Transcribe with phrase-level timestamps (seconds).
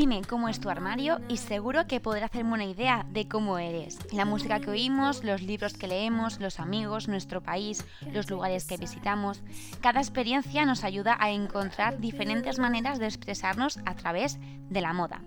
[0.00, 3.98] Dime cómo es tu armario y seguro que podré hacerme una idea de cómo eres.
[4.14, 8.78] La música que oímos, los libros que leemos, los amigos, nuestro país, los lugares que
[8.78, 9.42] visitamos.
[9.82, 14.38] Cada experiencia nos ayuda a encontrar diferentes maneras de expresarnos a través
[14.70, 15.20] de la moda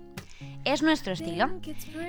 [0.65, 1.49] es nuestro estilo.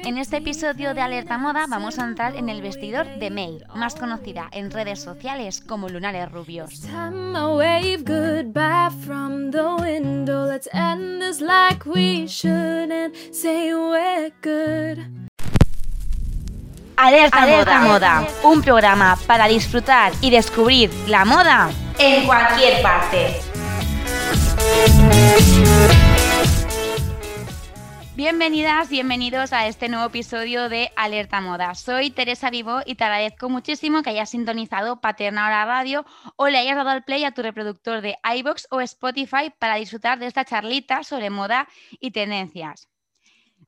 [0.05, 3.95] En este episodio de Alerta Moda vamos a entrar en el vestidor de May, más
[3.95, 6.83] conocida en redes sociales como Lunares Rubios.
[16.97, 23.41] Alerta, moda, un programa para disfrutar y descubrir la moda en cualquier parte.
[28.17, 31.75] Bienvenidas, bienvenidos a este nuevo episodio de Alerta Moda.
[31.75, 36.59] Soy Teresa Vivo y te agradezco muchísimo que hayas sintonizado Paterna Hora Radio o le
[36.59, 40.45] hayas dado al play a tu reproductor de iBox o Spotify para disfrutar de esta
[40.45, 41.67] charlita sobre moda
[41.99, 42.89] y tendencias.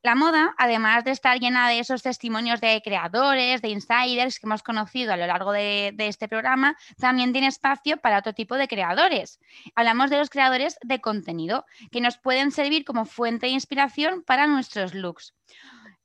[0.07, 4.63] La moda, además de estar llena de esos testimonios de creadores, de insiders que hemos
[4.63, 9.41] conocido a lo largo de, este programa, también tiene espacio para otro tipo de creadores.
[9.75, 14.47] Hablamos de los creadores de contenido, que nos pueden servir como fuente de inspiración para
[14.47, 15.35] nuestros looks.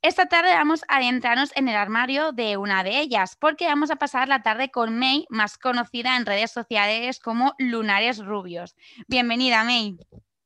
[0.02, 3.96] Esta tarde vamos a adentrarnos en el armario de una de ellas, porque vamos a
[4.02, 8.74] pasar la tarde con May, más conocida en redes sociales como Lunares Rubios.
[9.06, 9.96] Bienvenida, May.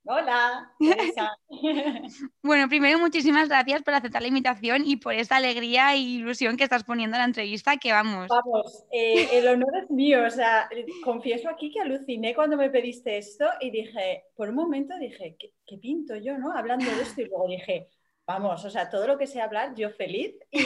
[0.08, 0.72] Hola,
[2.40, 6.62] bueno, primero muchísimas gracias por aceptar la invitación y por esta alegría e ilusión que
[6.62, 8.28] estás poniendo en la entrevista, que vamos.
[8.28, 10.68] Vamos, eh, el honor es mío, o sea,
[11.02, 15.78] confieso aquí que aluciné cuando me pediste esto y dije, por un momento dije, ¿qué,
[15.78, 16.56] pinto yo, no?
[16.56, 17.88] Hablando de esto y luego dije,
[18.28, 20.60] vamos, o sea, todo lo que sé hablar, yo feliz y,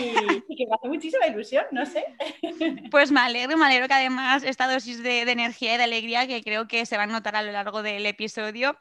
[0.55, 2.05] que me hace muchísima ilusión, no sé.
[2.91, 6.27] Pues me alegro, me alegro que además esta dosis de, de, energía y de alegría
[6.27, 8.77] que creo que se va a notar a lo largo del episodio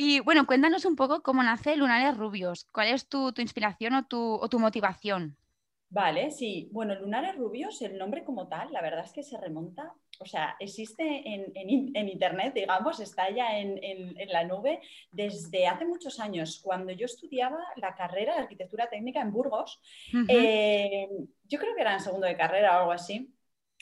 [0.00, 2.68] y bueno, cuéntanos un poco cómo nace Lunares Rubios.
[2.70, 5.36] ¿Cuál es tu, inspiración o tu, motivación?
[5.90, 6.68] Vale, sí.
[6.70, 10.54] Bueno, Lunares Rubios, el nombre como tal, la verdad es que se remonta, o sea,
[10.60, 14.80] existe en, Internet, digamos, está ya en, la nube
[15.10, 16.60] desde hace muchos años.
[16.62, 19.80] Cuando yo estudiaba la carrera de arquitectura técnica en Burgos,
[20.28, 21.08] eh,
[21.48, 23.34] yo creo que era en segundo de carrera o algo así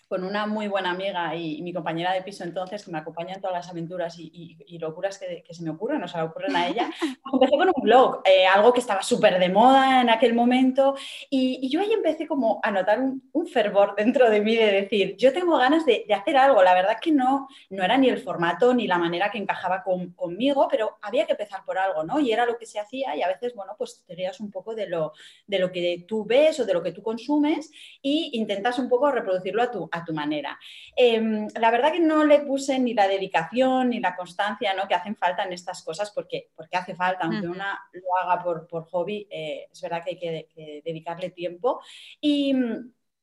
[0.09, 3.41] con una muy buena amiga y, mi compañera de piso entonces, que me acompaña en
[3.41, 6.91] todas las aventuras y, locuras que, se me ocurren, o se le ocurren a ella,
[7.33, 10.95] empecé con un blog, eh, algo que estaba súper de moda en aquel momento,
[11.29, 15.33] y, yo ahí empecé como a notar un, fervor dentro de mí de decir, yo
[15.33, 18.87] tengo ganas de, hacer algo, la verdad que no, no era ni el formato ni
[18.87, 22.19] la manera que encajaba conmigo, pero había que empezar por algo, ¿no?
[22.19, 24.75] Y era lo que se hacía y a veces, bueno, pues te guías un poco
[24.75, 25.13] de lo,
[25.47, 27.71] de lo que tú ves o de lo que tú consumes
[28.03, 30.59] y intentas un poco reproducirlo a tu a tu manera.
[30.95, 34.87] Em, la verdad que no le puse ni la dedicación ni la constancia ¿no?
[34.89, 38.85] que hacen falta en estas cosas, porque, porque hace falta, aunque una lo haga por,
[38.91, 41.81] hobby, eh, es verdad que hay que, dedicarle tiempo.
[42.21, 42.55] Y,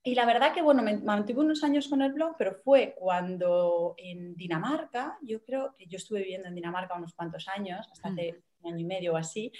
[0.06, 4.36] la verdad que, bueno, me mantuve unos años con el blog, pero fue cuando en
[4.36, 8.74] Dinamarca, yo creo que yo estuve viviendo en Dinamarca unos cuantos años, hasta hace un
[8.74, 9.52] año y medio o así,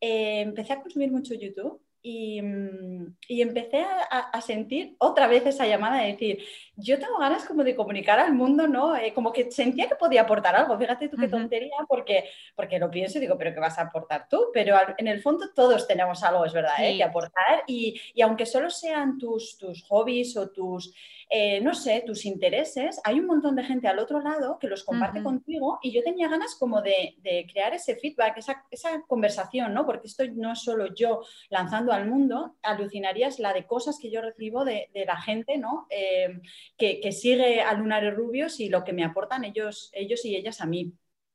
[0.00, 6.02] eh, empecé a consumir mucho YouTube Mm, y, empecé a, sentir otra vez esa llamada
[6.02, 6.38] de decir,
[6.76, 8.96] yo tengo ganas como de comunicar al mundo, ¿no?
[8.96, 12.90] Eh, como que sentía que podía aportar algo, fíjate tú qué tontería, porque, porque lo
[12.90, 14.46] pienso y digo, pero ¿qué vas a aportar tú?
[14.54, 16.96] Pero en el fondo todos tenemos algo, es verdad, ¿eh?
[16.96, 20.94] que aportar y, y, aunque solo sean tus, tus hobbies o tus
[21.30, 24.82] eh, no sé, tus intereses, hay un montón de gente al otro lado que los
[24.82, 27.16] comparte contigo y yo tenía ganas como de,
[27.52, 29.84] crear ese feedback, esa, conversación, ¿no?
[29.84, 34.20] Porque esto no es solo yo lanzando al mundo, alucinarías la de cosas que yo
[34.20, 35.86] recibo de, la gente, ¿no?
[35.90, 36.40] Eh,
[36.76, 40.66] que, sigue a Lunares Rubios y lo que me aportan ellos, ellos y ellas a
[40.66, 40.92] mí.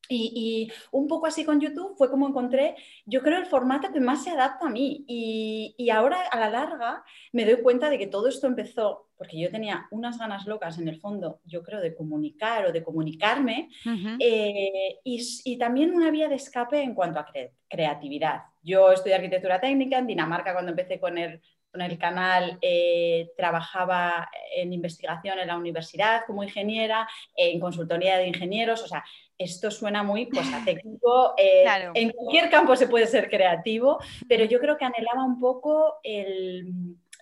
[0.10, 2.76] Y, un poco así con YouTube fue como encontré,
[3.06, 5.06] yo creo, el formato que más se adapta a mí.
[5.08, 9.50] Y, ahora a la larga me doy cuenta de que todo esto empezó porque yo
[9.50, 13.70] tenía unas ganas locas en el fondo, yo creo, de comunicar o de comunicarme
[14.20, 17.28] eh, y, también una vía de escape en cuanto a
[17.70, 18.42] creatividad.
[18.62, 21.42] Yo estudié arquitectura técnica en Dinamarca cuando empecé con el,
[21.72, 28.28] con el canal, eh, trabajaba en investigación en la universidad como ingeniera, en consultoría de
[28.28, 29.04] ingenieros, o sea,
[29.38, 31.34] esto suena muy pues, a técnico.
[31.38, 36.00] Eh, en cualquier campo se puede ser creativo, pero yo creo que anhelaba un poco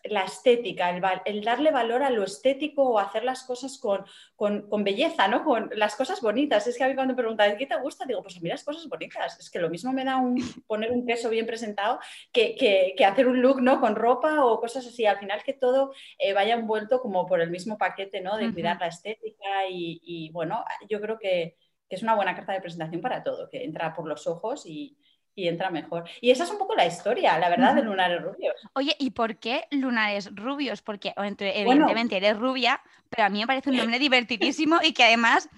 [0.04, 0.90] la estética,
[1.25, 4.06] el, darle valor a lo estético o hacer las cosas con,
[4.36, 5.44] con, belleza, ¿no?
[5.44, 6.66] con las cosas bonitas.
[6.68, 8.06] Es que a mí cuando me preguntan, ¿qué te gusta?
[8.06, 9.40] Digo, pues mira las cosas bonitas.
[9.40, 10.36] Es que lo mismo me da un,
[10.68, 12.00] poner un queso bien presentado
[12.31, 13.80] que, que, hacer un look ¿no?
[13.80, 15.06] con ropa o cosas así.
[15.06, 18.38] Al final que todo eh, vaya envuelto como por el mismo paquete ¿no?
[18.38, 21.58] de cuidar la estética y, y bueno, yo creo que
[21.92, 24.98] que es una buena carta de presentación para todo, que entra por los ojos y,
[25.36, 26.06] y entra mejor.
[26.22, 28.56] Y esa es un poco la historia, la verdad, de lunares rubios.
[28.72, 30.82] Oye, ¿y por qué lunares rubios?
[30.82, 35.50] Porque evidentemente eres rubia, pero a mí me parece un nombre divertidísimo y que además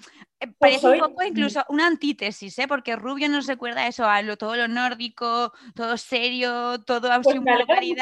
[0.44, 2.68] eh, pues parece un poco incluso una antítesis, ¿eh?
[2.68, 7.36] porque Rubio nos recuerda eso, a lo, todo lo nórdico, todo serio, todo pues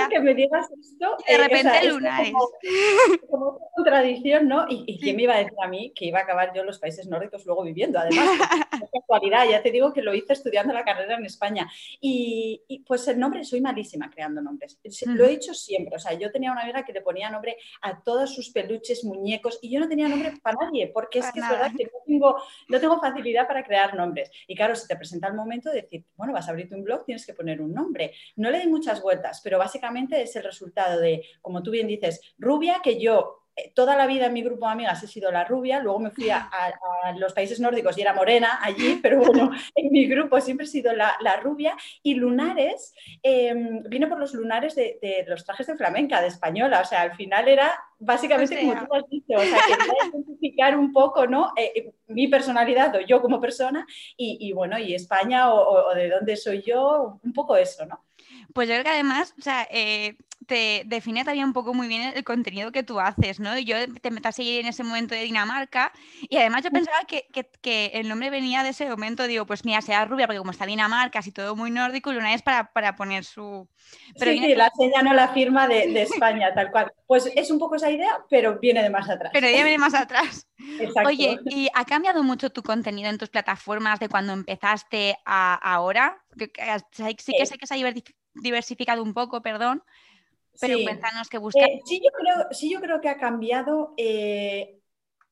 [0.09, 1.17] que me digas esto.
[1.27, 2.33] de eh, repente lunares.
[3.29, 4.65] Como, contradicción, ¿no?
[4.69, 6.79] ¿Y, quién me iba a decir a mí que iba a acabar yo en los
[6.79, 7.99] países nórdicos luego viviendo?
[7.99, 8.27] Además,
[8.83, 11.69] es actualidad, ya te digo que lo hice estudiando la carrera en España.
[11.99, 14.79] Y, pues el nombre, soy malísima creando nombres.
[15.05, 18.01] Lo he dicho siempre, o sea, yo tenía una amiga que le ponía nombre a
[18.01, 21.49] todos sus peluches, muñecos, y yo no tenía nombre para nadie, porque es que es
[21.49, 22.30] verdad que no tengo
[22.67, 24.31] no tengo facilidad para crear nombres.
[24.47, 27.05] Y claro, se te presenta el momento de decir, bueno, vas a abrirte un blog,
[27.05, 28.13] tienes que poner un nombre.
[28.35, 32.33] No le di muchas vueltas, pero básicamente es el resultado de, como tú bien dices,
[32.37, 33.40] rubia, que yo
[33.75, 36.29] toda la vida en mi grupo de amigas he sido la rubia, luego me fui
[36.29, 36.49] a,
[37.17, 40.93] los países nórdicos y era morena allí, pero bueno, en mi grupo siempre he sido
[40.93, 41.75] la, rubia.
[42.03, 42.93] Y lunares,
[43.23, 43.53] eh,
[43.87, 47.47] vine por los lunares de, los trajes de flamenca, de española, o sea, al final
[47.47, 51.53] era básicamente como tú has dicho, o sea, quería identificar un poco, ¿no?
[51.55, 53.85] Eh, eh, mi personalidad o yo como persona
[54.17, 58.03] y, bueno, y España o, de dónde soy yo, un poco eso, ¿no?
[58.53, 59.67] Pues yo creo que además, o sea,
[60.47, 63.57] te define también un poco muy bien el contenido que tú haces, ¿no?
[63.57, 65.91] Y yo te metí a seguir en ese momento de Dinamarca
[66.21, 70.05] y además yo pensaba que, el nombre venía de ese momento, digo, pues mira, sea
[70.05, 73.67] rubia, porque como está Dinamarca, así todo muy nórdico, Luna es para, para poner su...
[74.17, 76.91] Pero sí, la seña no la firma de, España, tal cual.
[77.05, 79.31] Pues es un poco esa idea, pero viene de más atrás.
[79.33, 80.47] Pero ya viene más atrás.
[80.79, 81.09] Exacto.
[81.09, 86.23] Oye, ¿y ha cambiado mucho tu contenido en tus plataformas de cuando empezaste a ahora?
[86.37, 87.93] Sí que sé que se ha
[88.33, 89.83] diversificado un poco, perdón,
[90.61, 90.83] pero sí.
[90.83, 91.67] cuéntanos qué buscas.
[91.67, 94.81] Eh, sí, yo creo, sí, yo creo que ha cambiado eh,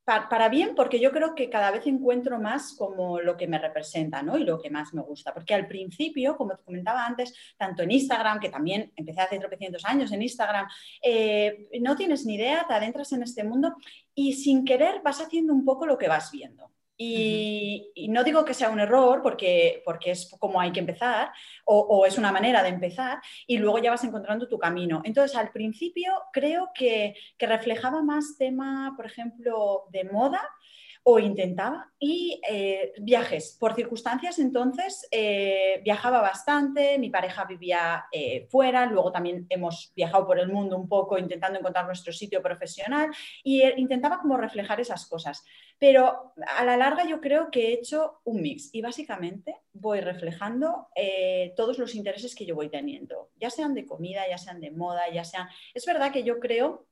[0.03, 4.23] para, bien, porque yo creo que cada vez encuentro más como lo que me representa
[4.23, 4.37] ¿no?
[4.37, 5.33] y lo que más me gusta.
[5.33, 9.85] Porque al principio, como te comentaba antes, tanto en Instagram, que también empecé hace tropecientos
[9.85, 10.67] años en Instagram,
[11.03, 13.75] eh, no tienes ni idea, te adentras en este mundo
[14.15, 16.71] y sin querer vas haciendo un poco lo que vas viendo.
[17.01, 21.31] Y, no digo que sea un error porque, porque es como hay que empezar
[21.63, 25.01] o, es una manera de empezar y luego ya vas encontrando tu camino.
[25.05, 30.41] Entonces, al principio creo que, que reflejaba más tema, por ejemplo, de moda
[31.03, 31.91] o intentaba.
[31.99, 39.11] Y eh, viajes, por circunstancias entonces eh, viajaba bastante, mi pareja vivía eh, fuera, luego
[39.11, 43.09] también hemos viajado por el mundo un poco intentando encontrar nuestro sitio profesional
[43.43, 45.43] y intentaba como reflejar esas cosas.
[45.79, 50.89] Pero a la larga yo creo que he hecho un mix y básicamente voy reflejando
[51.55, 55.09] todos los intereses que yo voy teniendo, ya sean de comida, ya sean de moda,
[55.09, 55.47] ya sean...
[55.73, 56.85] Es verdad que yo creo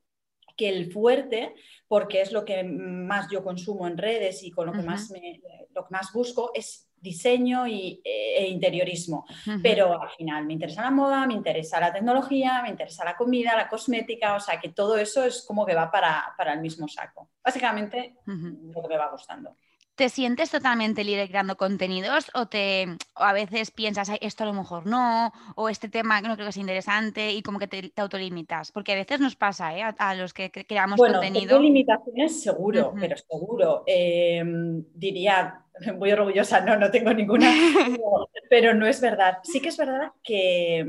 [0.55, 1.53] que el fuerte,
[1.87, 5.41] porque es lo que más yo consumo en redes y con lo que, más, me,
[5.75, 9.25] lo que más busco, es diseño y, e interiorismo.
[9.61, 13.55] Pero al final me interesa la moda, me interesa la tecnología, me interesa la comida,
[13.55, 16.87] la cosmética, o sea que todo eso es como que va para, para el mismo
[16.87, 17.29] saco.
[17.43, 19.55] Básicamente lo que me va gustando.
[19.97, 22.85] ¿Te sientes totalmente libre creando contenidos o, te,
[23.15, 26.57] a veces piensas, esto a lo mejor no, o este tema no creo que es
[26.57, 28.71] interesante y como que te, autolimitas?
[28.71, 29.83] Porque a veces nos pasa ¿eh?
[29.97, 31.59] a, los que creamos bueno, contenido.
[31.59, 33.83] limitaciones seguro, pero seguro.
[33.87, 35.65] Em, diría,
[35.97, 37.51] muy orgullosa, no, no tengo ninguna,
[38.51, 39.39] pero no es verdad.
[39.41, 40.85] Sí que es verdad que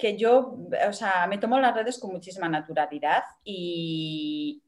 [0.00, 0.56] que yo,
[0.88, 4.62] o sea, me tomo las redes con muchísima naturalidad y,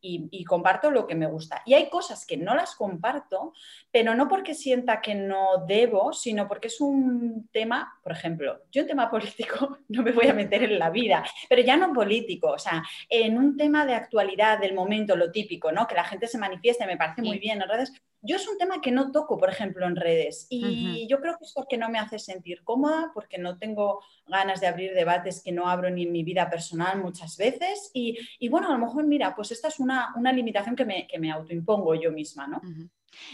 [0.46, 1.62] comparto lo que me gusta.
[1.64, 3.54] Y hay cosas que no las comparto,
[3.90, 8.82] pero no porque sienta que no debo, sino porque es un tema, por ejemplo, yo
[8.82, 12.48] en tema político no me voy a meter en la vida, pero ya no político,
[12.48, 15.86] o sea, en un tema de actualidad, del momento, lo típico, ¿no?
[15.86, 18.80] Que la gente se manifieste, me parece muy bien en redes, yo es un tema
[18.80, 21.98] que no toco, por ejemplo, en redes y yo creo que es porque no me
[21.98, 26.12] hace sentir cómoda, porque no tengo ganas de abrir debates que no abro ni en
[26.12, 30.14] mi vida personal muchas veces y, bueno, a lo mejor, mira, pues esta es una,
[30.32, 32.60] limitación que me, que me autoimpongo yo misma, ¿no?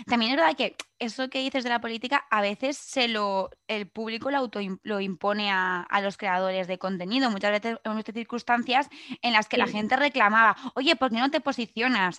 [0.06, 3.88] También es verdad que eso que dices de la política, a veces se lo, el
[3.88, 7.30] público lo, auto, lo impone a, los creadores de contenido.
[7.30, 8.88] Muchas veces hemos visto circunstancias
[9.23, 12.18] en las que la gente reclamaba, oye, ¿por qué no te posicionas?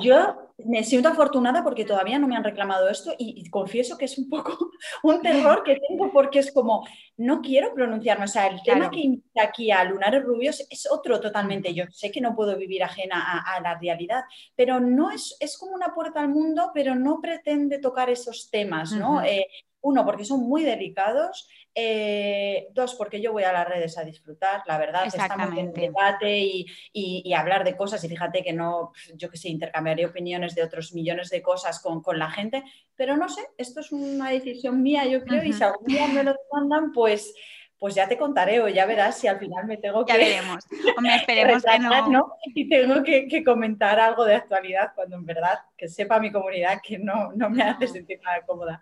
[0.00, 4.18] Yo me siento afortunada porque todavía no me han reclamado esto y, confieso que es
[4.18, 4.70] un poco
[5.02, 6.86] un terror que tengo porque es como,
[7.16, 8.24] no quiero pronunciarme.
[8.24, 11.74] O sea, el tema que invita aquí a Lunares Rubios es otro totalmente.
[11.74, 14.24] Yo sé que no puedo vivir ajena a, a la realidad,
[14.56, 18.48] pero no es, es como una puerta al mundo, pero pero no pretende tocar esos
[18.50, 19.22] temas, ¿no?
[19.22, 19.46] Eh,
[19.82, 21.46] uno, porque son muy delicados.
[21.74, 26.40] Eh, dos, porque yo voy a las redes a disfrutar, la verdad, estamos en debate
[26.40, 28.02] y, y, hablar de cosas.
[28.04, 32.02] Y fíjate que no, yo que sé, intercambiaré opiniones de otros millones de cosas con,
[32.02, 32.64] con, la gente,
[32.96, 36.24] pero no sé, esto es una decisión mía, yo creo, y si algún día me
[36.24, 37.34] lo demandan, pues
[37.78, 40.12] pues ya te contaré o ya verás si al final me tengo que.
[40.12, 40.64] Ya veremos.
[41.00, 42.32] me esperemos que no.
[42.54, 46.98] Y tengo que, comentar algo de actualidad cuando en verdad que sepa mi comunidad que
[46.98, 48.80] no, no me hace sentir nada cómoda.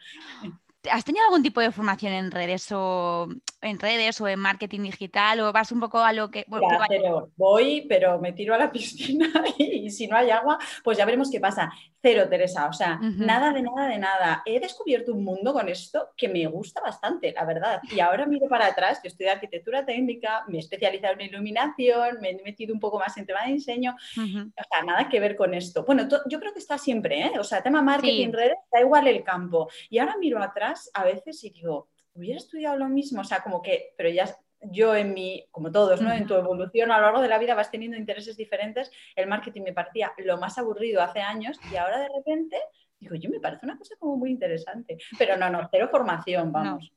[0.90, 3.28] ¿Has tenido algún tipo de formación en redes o
[3.60, 6.46] en redes o en marketing digital o vas un poco a lo que...
[6.88, 9.26] pero voy, pero me tiro a la piscina
[9.58, 11.72] y, si no hay agua, pues ya veremos qué pasa.
[12.06, 14.42] Cero, Teresa, o sea, nada de nada de nada.
[14.46, 17.80] He descubierto un mundo con esto que me gusta bastante, la verdad.
[17.90, 22.30] Y ahora miro para atrás, yo de arquitectura técnica, me he especializado en iluminación, me
[22.30, 25.52] he metido un poco más en tema de diseño, o sea, nada que ver con
[25.52, 25.82] esto.
[25.84, 27.32] Bueno, yo creo que está siempre, ¿eh?
[27.40, 29.68] O sea, tema marketing, redes, da igual el campo.
[29.90, 33.60] Y ahora miro atrás a veces y digo, hubiera estudiado lo mismo, o sea, como
[33.60, 34.32] que, pero ya
[34.70, 36.12] yo en mi, como todos, ¿no?
[36.12, 38.90] En tu evolución a lo largo de la vida vas teniendo intereses diferentes.
[39.14, 42.56] El marketing me parecía lo más aburrido hace años y ahora de repente
[42.98, 44.98] digo, yo me parece una cosa como muy interesante.
[45.18, 46.92] Pero no, no, cero formación, vamos.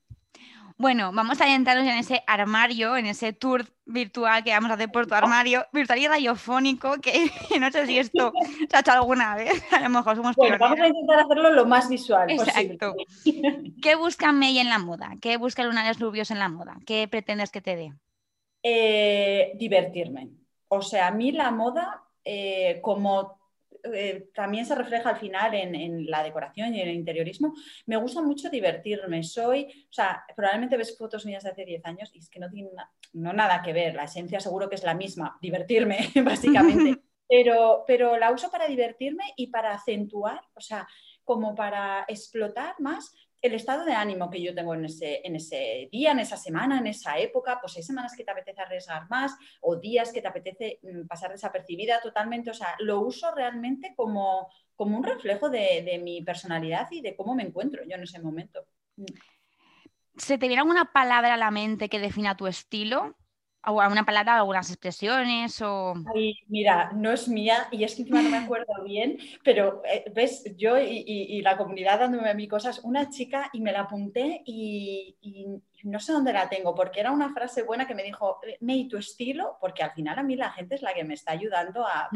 [0.80, 4.90] Bueno, vamos a adentrarnos en ese armario, en ese tour virtual que vamos a hacer
[4.90, 7.12] por tu armario, virtual y radiofónico, que
[7.60, 8.32] no sé si esto
[8.70, 11.66] se ha hecho alguna vez, a lo mejor somos bueno, Vamos a intentar hacerlo lo
[11.66, 12.96] más visual Exacto.
[13.82, 15.12] ¿Qué busca May en la moda?
[15.22, 16.78] ¿Qué busca Lunares Rubios en la moda?
[16.86, 17.94] ¿Qué pretendes que te dé?
[18.64, 20.30] Eh, divertirme.
[20.70, 23.39] O sea, a mí la moda, eh, como
[23.84, 27.54] eh, también se refleja al final en, la decoración y en el interiorismo.
[27.86, 29.24] Me gusta mucho divertirme.
[29.24, 32.50] Soy, o sea, probablemente ves fotos mías de hace 10 años y es que no
[32.50, 32.70] tiene
[33.14, 33.96] no nada que ver.
[33.96, 37.02] La esencia seguro que es la misma, divertirme, básicamente.
[37.32, 40.88] Pero, pero la uso para divertirme y para acentuar, o sea,
[41.24, 45.88] como para explotar más el estado de ánimo que yo tengo en ese, en ese
[45.92, 49.36] día, en esa semana, en esa época, pues hay semanas que te apetece arriesgar más
[49.62, 54.50] o días que te apetece mm, pasar desapercibida totalmente, o sea, lo uso realmente como,
[54.76, 58.66] como un reflejo de, mi personalidad y de cómo me encuentro yo en ese momento.
[60.18, 63.16] ¿Se te viene alguna palabra a la mente que defina tu estilo?
[63.66, 65.94] O alguna palabra, algunas expresiones o...
[66.48, 70.44] mira, no es mía y es que encima no me acuerdo bien, pero eh, ves,
[70.56, 75.16] yo y, la comunidad dándome a mí cosas, una chica y me la apunté y,
[75.84, 78.98] no sé dónde la tengo, porque era una frase buena que me dijo, May, tu
[78.98, 82.10] estilo, porque al final a mí la gente es la que me está ayudando a,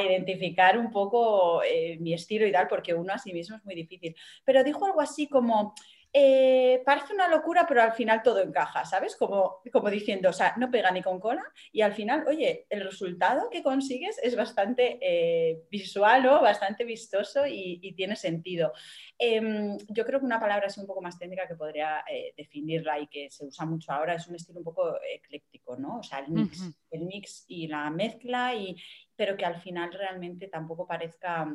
[0.00, 3.74] identificar un poco eh, mi estilo y tal, porque uno a sí mismo es muy
[3.74, 4.16] difícil.
[4.44, 5.74] Pero dijo algo así como
[6.18, 9.16] eh, parece una locura, pero al final todo encaja, ¿sabes?
[9.16, 12.84] Como, como diciendo, o sea, no pega ni con cola y al final, oye, el
[12.84, 18.72] resultado que consigues es bastante eh, visual, o Bastante vistoso y, tiene sentido.
[19.18, 22.98] Em, yo creo que una palabra así un poco más técnica que podría eh, definirla
[22.98, 25.98] y que se usa mucho ahora es un estilo un poco ecléctico, ¿no?
[25.98, 28.74] O sea, el mix, el mix y la mezcla, y,
[29.14, 31.46] pero que al final realmente tampoco parezca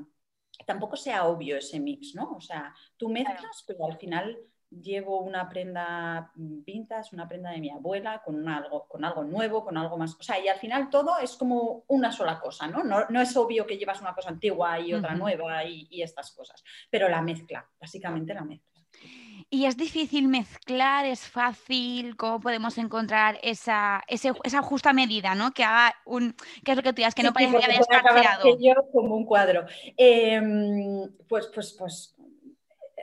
[0.65, 2.33] tampoco sea obvio ese mix, ¿no?
[2.33, 4.37] O sea, tú mezclas, pero al final
[4.71, 9.77] llevo una prenda vintage, una prenda de mi abuela, con, algo, con algo nuevo, con
[9.77, 10.15] algo más.
[10.19, 12.83] O sea, y al final todo es como una sola cosa, ¿no?
[12.83, 17.09] No, es obvio que llevas una cosa antigua y otra nueva y, estas cosas, pero
[17.09, 18.81] la mezcla, básicamente la mezcla.
[19.49, 25.51] Y es difícil mezclar, es fácil, ¿cómo podemos encontrar esa, esa justa medida, ¿no?
[25.51, 28.73] Que haga un, que es lo que tú digas, que no parezca que hayas yo
[28.93, 29.65] como un cuadro.
[29.97, 32.15] Em, pues, pues, pues,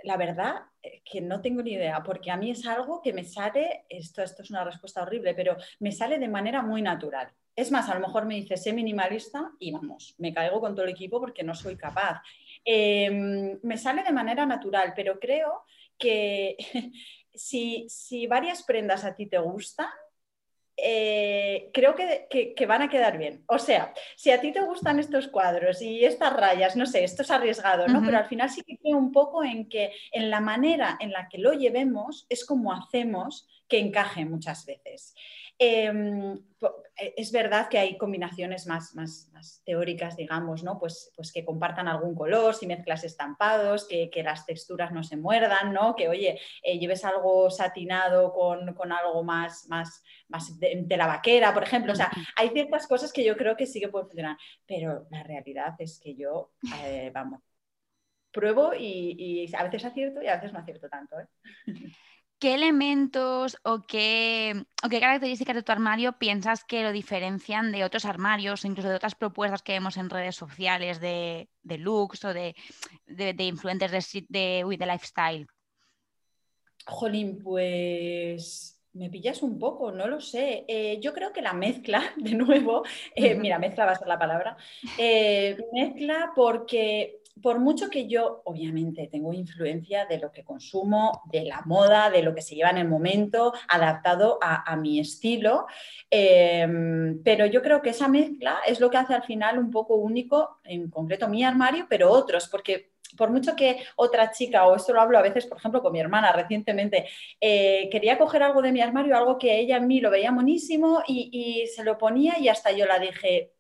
[0.05, 0.63] la verdad
[1.05, 4.43] que no tengo ni idea, porque a mí es algo que me sale, esto, esto
[4.43, 7.33] es una respuesta horrible, pero me sale de manera muy natural.
[7.55, 10.85] Es más, a lo mejor me dice, sé minimalista y vamos, me caigo con todo
[10.85, 12.23] el equipo porque no soy capaz.
[12.65, 15.65] Em, me sale de manera natural, pero creo
[15.99, 16.57] que
[17.35, 19.89] si, si varias prendas a ti te gustan,
[20.81, 23.43] eh, creo que, van a quedar bien.
[23.49, 27.23] O sea, si a ti te gustan estos cuadros y estas rayas, no sé, esto
[27.23, 28.03] es arriesgado, ¿no?
[28.05, 31.29] Pero al final sí que creo un poco en que en la manera en la
[31.29, 35.15] que lo llevemos es como hacemos que encaje muchas veces.
[35.61, 36.35] Em,
[36.97, 40.79] e, es verdad que hay combinaciones más, más, teóricas, digamos, ¿no?
[40.79, 45.73] Pues, pues, que compartan algún color, si mezclas estampados, que, las texturas no se muerdan,
[45.73, 45.97] ¿no?
[45.97, 51.63] Que, oye, eh, lleves algo satinado con, algo más, más, más de, la vaquera, por
[51.65, 51.93] ejemplo.
[51.93, 54.37] O sea, hay ciertas cosas que yo creo que sí que pueden funcionar,
[54.67, 56.53] pero la realidad es que yo,
[56.85, 57.43] eh, vamos,
[58.31, 61.17] pruebo y, a veces acierto y a veces no acierto tanto.
[61.19, 61.27] ¿eh?
[62.39, 68.05] ¿qué elementos o qué, qué, características de tu armario piensas que lo diferencian de otros
[68.05, 72.55] armarios o incluso de otras propuestas que vemos en redes sociales de, looks o de,
[73.07, 75.47] de, de influencers de, de, de lifestyle?
[76.87, 80.65] Jolín, pues me pillas un poco, no lo sé.
[80.67, 82.83] Eh, yo creo que la mezcla, de nuevo,
[83.15, 84.57] eh, mira, mezcla va a ser la palabra,
[84.99, 91.45] eh, mezcla porque por mucho que yo, obviamente, tengo influencia de lo que consumo, de
[91.45, 95.67] la moda, de lo que se lleva en el momento, adaptado a, mi estilo,
[96.11, 99.97] em, pero yo creo que esa mezcla es lo que hace al final un poco
[99.97, 104.93] único, en concreto mi armario, pero otros, porque por mucho que otra chica, o esto
[104.93, 107.09] lo hablo a veces, por ejemplo, con mi hermana recientemente,
[107.41, 111.03] eh, quería coger algo de mi armario, algo que ella en mí lo veía monísimo
[111.07, 113.53] y, se lo ponía y hasta yo la dije,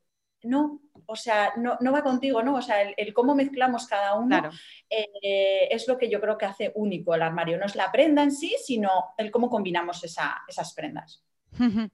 [0.42, 2.56] no, o sea, no, va contigo, ¿no?
[2.56, 4.50] O sea, el, cómo mezclamos cada uno
[4.90, 7.56] eh, es lo que yo creo que hace único el armario.
[7.56, 11.24] No es la prenda en sí, sino el cómo combinamos esas prendas.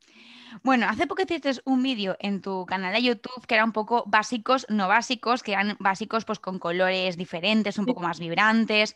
[0.62, 4.04] Bueno, hace poco hiciste un vídeo en tu canal de YouTube que era un poco
[4.06, 8.94] básicos, no básicos, que eran básicos pues con colores diferentes, un poco más vibrantes,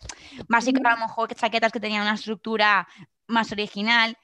[0.48, 2.86] básicos a lo mejor chaquetas que tenían una estructura
[3.28, 4.16] más original.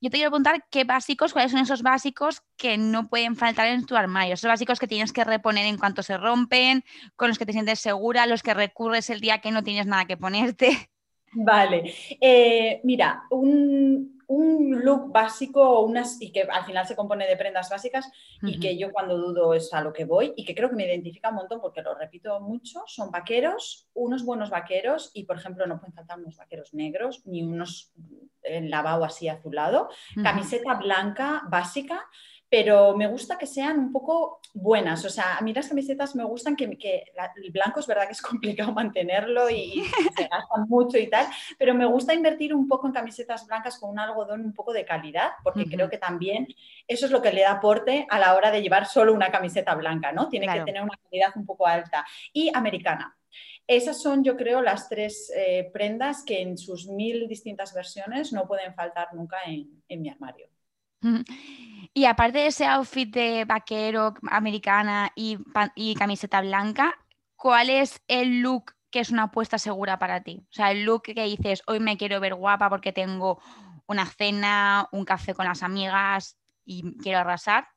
[0.00, 3.86] Yo te quiero preguntar qué básicos, cuáles son esos básicos que no pueden faltar en
[3.86, 6.84] tu armario, esos básicos que tienes que reponer en cuanto se rompen,
[7.16, 10.04] con los que te sientes segura, los que recurres el día que no tienes nada
[10.04, 10.90] que ponerte.
[11.34, 17.36] Vale, eh, mira, un, un look básico unas, y que al final se compone de
[17.36, 18.10] prendas básicas
[18.40, 20.86] y que yo cuando dudo es a lo que voy y que creo que me
[20.86, 25.66] identifica un montón porque lo repito mucho, son vaqueros, unos buenos vaqueros y por ejemplo
[25.66, 27.92] no pueden faltar unos vaqueros negros ni unos
[28.42, 29.88] en lavado así azulado,
[30.22, 32.08] camiseta blanca básica
[32.52, 35.02] pero me gusta que sean un poco buenas.
[35.06, 38.20] O sea, a mí las camisetas me gustan que, el blanco es verdad que es
[38.30, 39.82] complicado mantenerlo y,
[40.14, 41.28] se gastan mucho y tal,
[41.58, 44.84] pero me gusta invertir un poco en camisetas blancas con un algodón un poco de
[44.84, 46.46] calidad, porque creo que también
[46.86, 49.74] eso es lo que le da aporte a la hora de llevar solo una camiseta
[49.74, 50.28] blanca, ¿no?
[50.28, 52.04] Tiene que tener una calidad un poco alta.
[52.34, 53.16] Y americana.
[53.66, 58.46] Esas son, yo creo, las tres eh, prendas que en sus mil distintas versiones no
[58.46, 60.51] pueden faltar nunca en mi armario.
[61.94, 65.36] Y aparte de ese outfit de vaquero americana y,
[65.94, 66.94] camiseta blanca,
[67.36, 70.40] ¿cuál es el look que es una apuesta segura para ti?
[70.42, 73.40] O sea, el look que dices, hoy me quiero ver guapa porque tengo
[73.86, 77.68] una cena, un café con las amigas y quiero arrasar.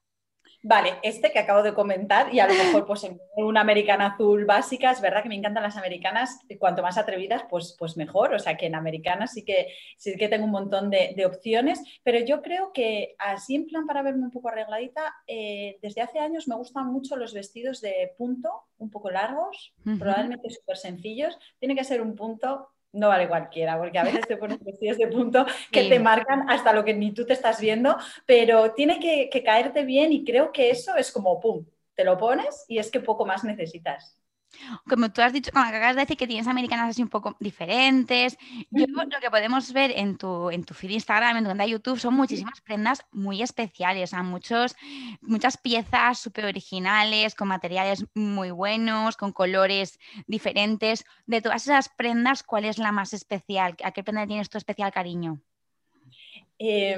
[0.67, 4.45] Vale, este que acabo de comentar y a lo mejor pues en una americana azul
[4.45, 8.39] básica, es verdad que me encantan las americanas, cuanto más atrevidas pues, pues mejor, o
[8.39, 12.41] sea que en americanas sí que, sí que tengo un montón de, opciones, pero yo
[12.41, 16.55] creo que así en plan para verme un poco arregladita, eh, desde hace años me
[16.55, 18.49] gustan mucho los vestidos de punto,
[18.79, 23.99] un poco largos, probablemente súper sencillos, tiene que ser un punto no vale cualquiera, porque
[23.99, 27.25] a veces te pones vestidos de punto que te marcan hasta lo que ni tú
[27.25, 31.39] te estás viendo, pero tiene que, que, caerte bien y creo que eso es como,
[31.39, 34.17] ¡pum!, te lo pones y es que poco más necesitas.
[34.87, 38.37] Como tú has dicho, como acabas de decir que tienes americanas así un poco diferentes,
[38.71, 41.69] yo lo que podemos ver en tu, en tu feed Instagram, en tu cuenta de
[41.71, 44.75] YouTube, son muchísimas prendas muy especiales, a muchos,
[45.21, 51.05] muchas piezas súper originales, con materiales muy buenos, con colores diferentes.
[51.25, 53.75] De todas esas prendas, ¿cuál es la más especial?
[53.83, 55.39] ¿A qué prenda tienes tu especial cariño?
[56.59, 56.97] Eh,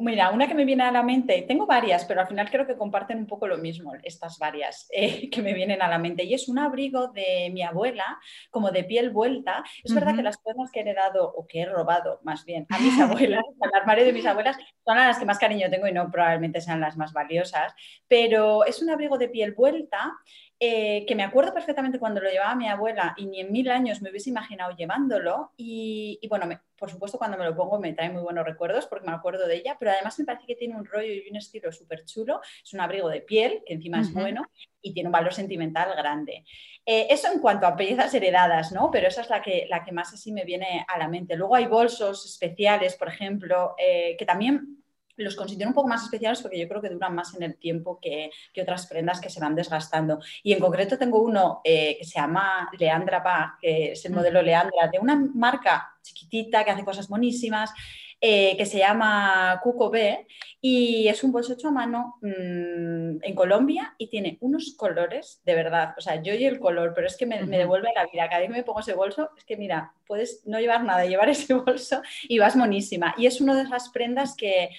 [0.00, 2.76] Mira, una que me viene a la mente, tengo varias, pero al final creo que
[2.76, 6.24] comparten un poco lo mismo, estas varias eh, que me vienen a la mente.
[6.24, 8.18] Y es un abrigo de mi abuela,
[8.50, 9.62] como de piel vuelta.
[9.84, 12.78] Es verdad que las prendas que he heredado, o que he robado más bien, a
[12.78, 14.56] mis abuelas, al armario de mis abuelas,
[14.88, 17.74] son las que más cariño tengo y no probablemente sean las más valiosas.
[18.08, 20.14] Pero es un abrigo de piel vuelta
[20.60, 24.02] eh, que me acuerdo perfectamente cuando lo llevaba mi abuela y ni en mil años
[24.02, 25.52] me hubiese imaginado llevándolo.
[25.56, 29.12] Y, bueno, por supuesto cuando me lo pongo me trae muy buenos recuerdos porque me
[29.12, 32.04] acuerdo de ella, pero además me parece que tiene un rollo y un estilo súper
[32.06, 32.40] chulo.
[32.64, 34.42] Es un abrigo de piel, que encima es bueno,
[34.80, 36.44] y tiene un valor sentimental grande.
[36.84, 38.90] Eh, eso en cuanto a piezas heredadas, ¿no?
[38.90, 41.36] Pero esa es la que, la que más así me viene a la mente.
[41.36, 44.77] Luego hay bolsos especiales, por ejemplo, eh, que también
[45.18, 47.98] los considero un poco más especiales porque yo creo que duran más en el tiempo
[48.00, 50.20] que, otras prendas que se van desgastando.
[50.42, 54.42] Y en concreto tengo uno eh, que se llama Leandra Pa, que es el modelo
[54.42, 57.72] Leandra, de una marca chiquitita que hace cosas monísimas.
[58.20, 60.26] Eh, que se llama Cuco B
[60.60, 65.54] y es un bolso hecho a mano mm, en Colombia y tiene unos colores, de
[65.54, 68.28] verdad, o sea, yo y el color, pero es que me, me, devuelve la vida.
[68.28, 71.28] Cada vez que me pongo ese bolso, es que mira, puedes no llevar nada, llevar
[71.28, 73.14] ese bolso y vas monísima.
[73.16, 74.70] Y es una de esas prendas que,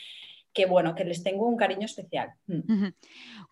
[0.54, 2.34] que, bueno, que les tengo un cariño especial.
[2.48, 2.88] Mm.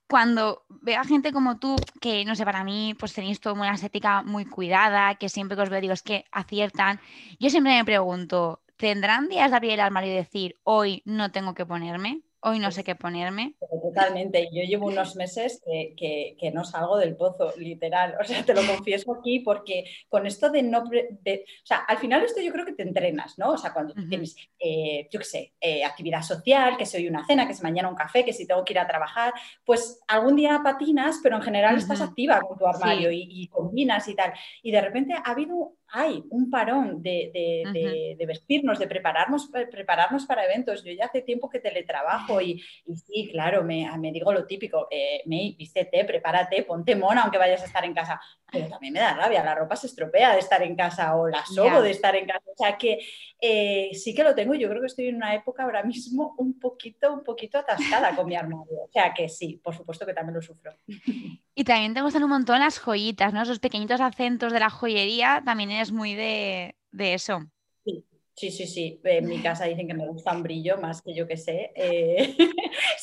[0.07, 3.73] Cuando veo a gente como tú, que no sé, para mí, pues tenéis toda una
[3.73, 6.99] estética muy cuidada, que siempre que os veo digo es que aciertan,
[7.39, 11.53] yo siempre me pregunto, ¿tendrán días de abrir el armario y decir, hoy no tengo
[11.53, 12.21] que ponerme?
[12.41, 13.55] Hoy no sé qué ponerme.
[13.81, 14.49] Totalmente.
[14.53, 18.15] Yo llevo unos meses que, que, no salgo del pozo, literal.
[18.21, 20.83] O sea, te lo confieso aquí porque con esto de no...
[20.83, 23.51] De, o sea, al final esto yo creo que te entrenas, ¿no?
[23.51, 27.25] O sea, cuando tienes, eh, yo qué sé, eh, actividad social, que si hoy una
[27.25, 29.33] cena, que si mañana un café, que si tengo que ir a trabajar,
[29.65, 34.07] pues algún día patinas, pero en general estás activa con tu armario y, y combinas
[34.07, 34.31] y tal.
[34.61, 40.83] Y de repente ha habido hay un parón de, vestirnos, de prepararnos, prepararnos para eventos.
[40.83, 42.61] Yo ya hace tiempo que teletrabajo y,
[42.93, 47.65] sí, claro, me, digo lo típico, eh, me vístete, prepárate, ponte mona aunque vayas a
[47.65, 48.19] estar en casa.
[48.51, 51.45] Pero también me da rabia, la ropa se estropea de estar en casa o la
[51.45, 52.43] sobo de estar en casa.
[52.45, 52.99] O sea que
[53.41, 56.57] eh, sí que lo tengo, yo creo que estoy en una época ahora mismo un
[56.57, 58.83] poquito, un poquito atascada con mi armario.
[58.85, 60.73] O sea que sí, por supuesto que también lo sufro.
[61.55, 63.41] Y también te gustan un montón las joyitas, ¿no?
[63.41, 67.41] Esos pequeñitos acentos de la joyería también es muy de, de eso.
[68.37, 69.01] Sí, sí, sí.
[69.03, 71.71] En mi casa dicen que me gusta un brillo más que yo que sé.
[71.75, 72.37] Eh,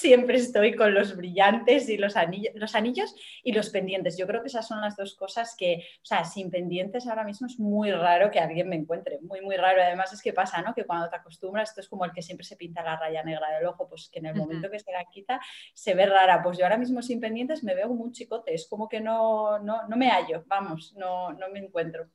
[0.05, 4.19] siempre estoy con los brillantes y los anillos, los anillos y los pendientes.
[4.19, 7.47] Yo creo que esas son las dos cosas que, o sea, sin pendientes ahora mismo
[7.47, 9.19] es muy raro que alguien me encuentre.
[9.23, 9.81] Muy, muy raro.
[9.81, 10.75] Además es que pasa, ¿no?
[10.75, 13.51] Que cuando te acostumbras, esto es como el que siempre se pinta la raya negra
[13.57, 15.41] del ojo, pues que en el momento que se la quita
[15.73, 16.43] se ve rara.
[16.43, 18.53] Pues yo ahora mismo sin pendientes me veo como un chicote.
[18.53, 22.11] Es como que no, no, no me hallo, vamos, no, no me encuentro.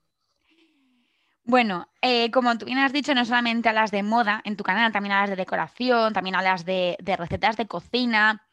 [1.50, 4.92] Bueno, eh, como tú bien has dicho, no solamente hablas de moda en tu canal,
[4.92, 8.48] también hablas de decoración, también hablas de, recetas de cocina.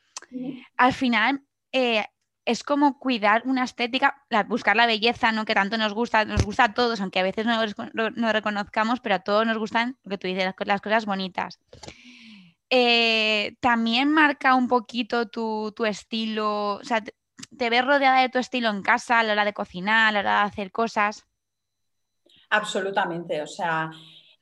[0.79, 2.07] Al final, eh,
[2.47, 5.45] es como cuidar una estética, buscar la belleza, ¿no?
[5.45, 9.17] Que tanto nos gusta, nos gusta a todos, aunque a veces no lo reconozcamos, pero
[9.17, 11.61] a todos nos gustan, lo que tú dices, las cosas bonitas.
[12.71, 17.15] Eh, también marca un poquito tu, tu, estilo, o sea, te,
[17.59, 20.21] te ves rodeada de tu estilo en casa a la hora de cocinar, a la
[20.21, 21.27] hora de hacer cosas.
[22.51, 23.91] Absolutamente, o sea,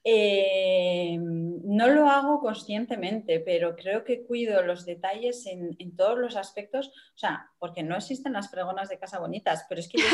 [0.07, 6.88] eh, no lo hago conscientemente, pero creo que cuido los detalles en, todos los aspectos,
[6.88, 10.05] o sea, porque no existen las fregonas de casa bonitas, pero es que yo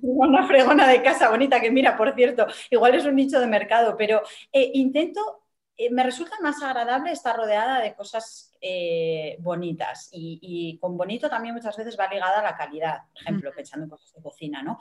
[0.02, 3.96] una fregona de casa bonita que mira, por cierto, igual es un nicho de mercado,
[3.96, 4.20] pero
[4.52, 5.47] eh, intento
[5.90, 11.76] me resulta más agradable estar rodeada de cosas eh, bonitas y, con bonito también muchas
[11.76, 14.78] veces va ligada a la calidad, por ejemplo, pensando en cosas de cocina, ¿no?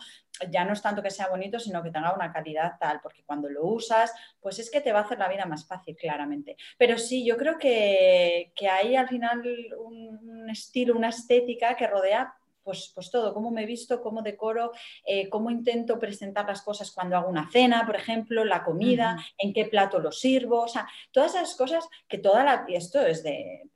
[0.49, 3.47] Ya no es tanto que sea bonito, sino que tenga una calidad tal, porque cuando
[3.47, 6.57] lo usas, pues es que te va a hacer la vida más fácil, claramente.
[6.77, 9.43] Pero sí, yo creo que, hay al final
[9.77, 12.33] un estilo, una estética que rodea
[12.67, 14.73] pues, pues, todo, cómo me visto, cómo decoro,
[15.05, 19.53] eh, cómo intento presentar las cosas cuando hago una cena, por ejemplo, la comida, en
[19.53, 22.65] qué plato lo sirvo, o sea, todas esas cosas que toda la...
[22.67, 23.69] esto es de,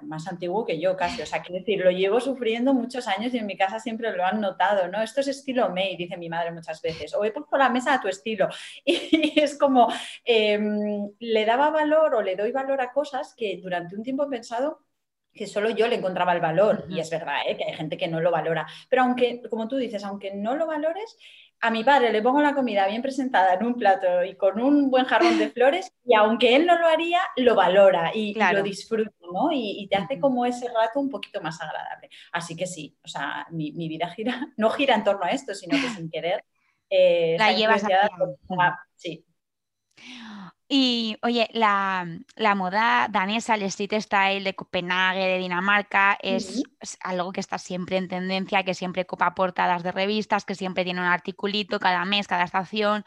[0.00, 3.38] más antiguo que yo casi, o sea, quiero decir, lo llevo sufriendo muchos años y
[3.38, 5.02] en mi casa siempre lo han notado, ¿no?
[5.02, 8.00] Esto es estilo May, dice mi madre muchas veces, o he puesto la mesa a
[8.00, 8.48] tu estilo.
[8.86, 9.88] Y es como,
[10.24, 14.28] em, le daba valor o le doy valor a cosas que durante un tiempo he
[14.28, 14.80] pensado
[15.32, 16.84] que solo yo le encontraba el valor.
[16.88, 17.56] Y es verdad ¿eh?
[17.56, 18.66] que hay gente que no lo valora.
[18.88, 21.16] Pero aunque, como tú dices, aunque no lo valores,
[21.60, 24.90] a mi padre le pongo la comida bien presentada en un plato y con un
[24.90, 29.10] buen jarrón de flores y aunque él no lo haría, lo valora y, lo disfruta,
[29.32, 29.50] ¿no?
[29.52, 32.10] Y, te hace como ese rato un poquito más agradable.
[32.32, 35.80] Así que sí, o sea, mi, vida gira, no gira en torno a esto, sino
[35.80, 36.44] que sin querer...
[36.90, 38.78] Eh, la llevas a...
[38.96, 39.26] Sí,
[40.70, 42.06] y oye, la,
[42.54, 46.62] moda danesa, el street style de Copenhague, de Dinamarca, es,
[47.00, 51.00] algo que está siempre en tendencia, que siempre copa portadas de revistas, que siempre tiene
[51.00, 53.04] un articulito cada mes, cada estación.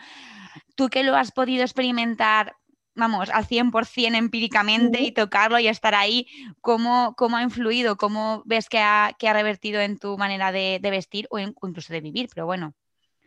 [0.76, 2.56] Tú que lo has podido experimentar,
[2.96, 6.26] vamos, al 100% empíricamente y tocarlo y estar ahí,
[6.62, 7.96] ¿cómo, cómo ha influido?
[7.96, 12.02] ¿Cómo ves que ha, que ha revertido en tu manera de, vestir o incluso de
[12.02, 12.28] vivir?
[12.34, 12.74] Pero bueno.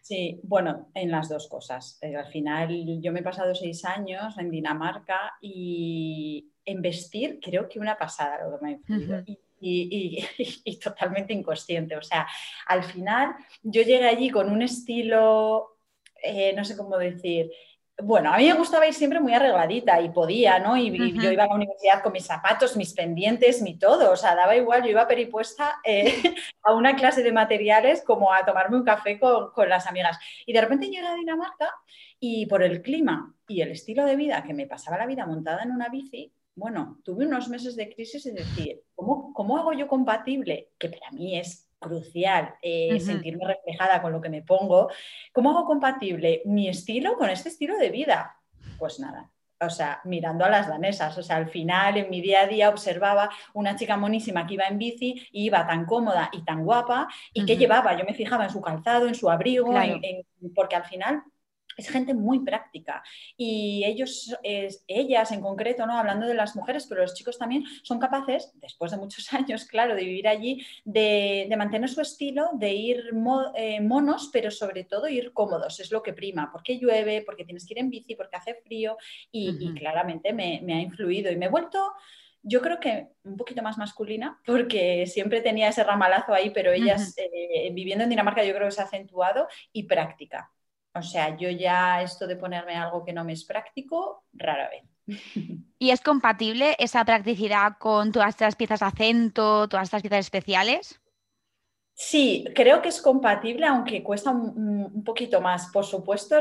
[0.04, 1.98] Sí, bueno, en las dos cosas.
[2.02, 7.70] Eh, al final yo me he pasado seis años en Dinamarca y en vestir creo
[7.70, 9.24] que una pasada lo que me ha influido.
[9.60, 11.96] y, totalmente inconsciente.
[11.96, 12.26] O sea,
[12.66, 15.78] al final yo llegué allí con un estilo,
[16.22, 17.50] eh, no sé cómo decir,
[18.02, 20.76] bueno, a mí me gustaba ir siempre muy arregladita y podía, ¿no?
[20.76, 24.34] Y, yo iba a la universidad con mis zapatos, mis pendientes, mi todo, o sea,
[24.34, 26.06] daba igual, yo iba peripuesta eh,
[26.62, 30.18] a una clase de materiales como a tomarme un café con, con, las amigas.
[30.44, 31.70] Y de repente llegué a Dinamarca
[32.18, 35.62] y por el clima y el estilo de vida que me pasaba la vida montada
[35.62, 39.88] en una bici, bueno, tuve unos meses de crisis y decir, ¿cómo, cómo hago yo
[39.88, 40.70] compatible?
[40.78, 44.90] Que para mí es crucial eh, sentirme reflejada con lo que me pongo.
[45.32, 48.36] ¿Cómo hago compatible mi estilo con este estilo de vida?
[48.78, 51.16] Pues nada, o sea, mirando a las danesas.
[51.18, 54.66] O sea, al final, en mi día a día, observaba una chica monísima que iba
[54.66, 57.96] en bici y iba tan cómoda y tan guapa y que llevaba.
[57.96, 59.72] Yo me fijaba en su calzado, en su abrigo,
[60.54, 61.22] porque al final
[61.76, 63.02] es gente muy práctica.
[63.36, 65.98] Y ellos, ellas en concreto, ¿no?
[65.98, 69.94] hablando de las mujeres, pero los chicos también son capaces, después de muchos años, claro,
[69.94, 73.10] de vivir allí, de, mantener su estilo, de ir
[73.54, 77.64] eh, monos, pero sobre todo ir cómodos, es lo que prima, porque llueve, porque tienes
[77.66, 78.96] que ir en bici, porque hace frío
[79.30, 81.30] y, claramente me, ha influido.
[81.30, 81.92] Y me he vuelto
[82.46, 87.14] yo creo que un poquito más masculina, porque siempre tenía ese ramalazo ahí, pero ellas
[87.16, 90.52] eh, viviendo en Dinamarca yo creo que se ha acentuado y práctica.
[90.94, 94.84] O sea, yo ya esto de ponerme algo que no me es práctico, rara vez.
[95.78, 101.00] ¿Y es compatible esa practicidad con todas estas piezas de acento, todas estas piezas especiales?
[101.96, 105.68] Sí, creo que es compatible, aunque cuesta un, poquito más.
[105.68, 106.36] Por supuesto,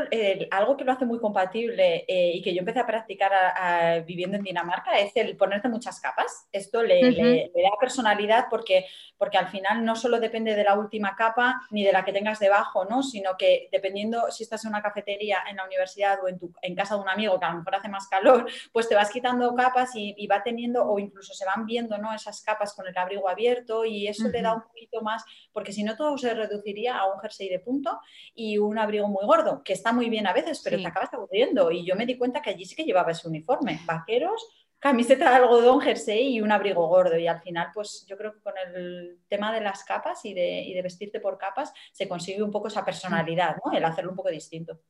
[0.50, 4.44] algo que lo hace muy compatible eh, y que yo empecé a practicar viviendo en
[4.44, 6.48] Dinamarca es el ponerte muchas capas.
[6.52, 8.86] Esto le, da personalidad porque,
[9.18, 12.40] porque al final no solo depende de la última capa ni de la que tengas
[12.40, 13.04] debajo, ¿no?
[13.04, 16.74] sino que dependiendo si estás en una cafetería, en la universidad o en, tu, en
[16.74, 19.54] casa de un amigo que a lo mejor hace más calor, pues te vas quitando
[19.54, 22.14] capas y, va teniendo o incluso se van viendo ¿no?
[22.14, 25.84] esas capas con el abrigo abierto y eso le da un poquito más porque si
[25.84, 28.00] no todo se reduciría a un jersey de punto
[28.34, 31.72] y un abrigo muy gordo, que está muy bien a veces, pero te acabas aburriendo.
[31.72, 34.46] Y yo me di cuenta que allí sí que llevaba ese uniforme, vaqueros,
[34.84, 37.18] camiseta de algodón, jersey y un abrigo gordo.
[37.18, 40.78] Y al final, pues yo creo que con el tema de las capas y de,
[40.84, 43.72] vestirte por capas se consigue un poco esa personalidad, ¿no?
[43.72, 44.82] El hacerlo un poco distinto.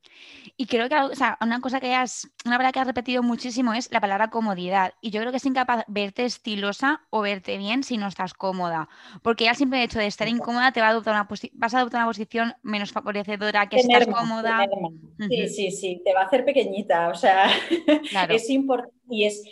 [0.56, 0.96] Y creo que
[1.40, 4.94] una cosa que has, una palabra que has repetido muchísimo es la palabra comodidad.
[5.00, 8.88] Y yo creo que es incapaz verte estilosa o verte bien si no estás cómoda.
[9.22, 11.78] Porque ya el simple hecho de estar incómoda te va a adoptar una vas a
[11.78, 14.66] adoptar una posición menos favorecedora que estar cómoda.
[15.28, 17.10] Sí, sí, sí, te va a hacer pequeñita.
[17.10, 17.46] O sea,
[18.28, 19.44] es importante y es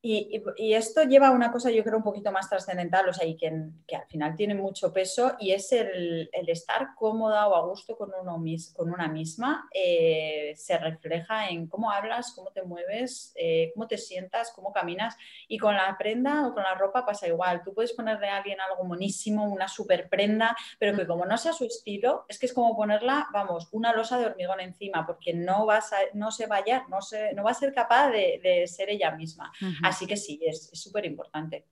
[0.00, 3.36] y, esto lleva a una cosa, yo creo, un poquito más trascendental, o sea, y
[3.36, 8.10] que, al final tiene mucho peso, y es el, estar cómoda o a gusto con,
[8.20, 8.42] uno
[8.74, 13.98] con una misma, eh, se refleja en cómo hablas, cómo te mueves, eh, cómo te
[13.98, 15.16] sientas, cómo caminas,
[15.48, 17.62] y con la prenda o con la ropa pasa igual.
[17.64, 21.52] Tú puedes ponerle a alguien algo monísimo, una super prenda, pero que como no sea
[21.52, 25.66] su estilo, es que es como ponerla, vamos, una losa de hormigón encima, porque no,
[25.66, 28.64] vas a, no se va a hallar, no, se, no va a ser capaz de,
[28.68, 29.52] ser ella misma.
[29.88, 31.66] Así que sí, es súper importante.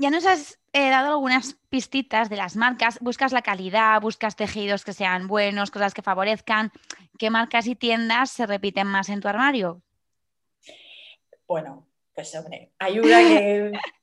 [0.00, 3.00] Ya nos has eh, dado algunas pistitas de las marcas.
[3.00, 6.70] Buscas la calidad, buscas tejidos que sean buenos, cosas que favorezcan.
[7.18, 9.82] ¿Qué marcas y tiendas se repiten más en tu armario?
[11.48, 13.18] Bueno, pues hombre, hay una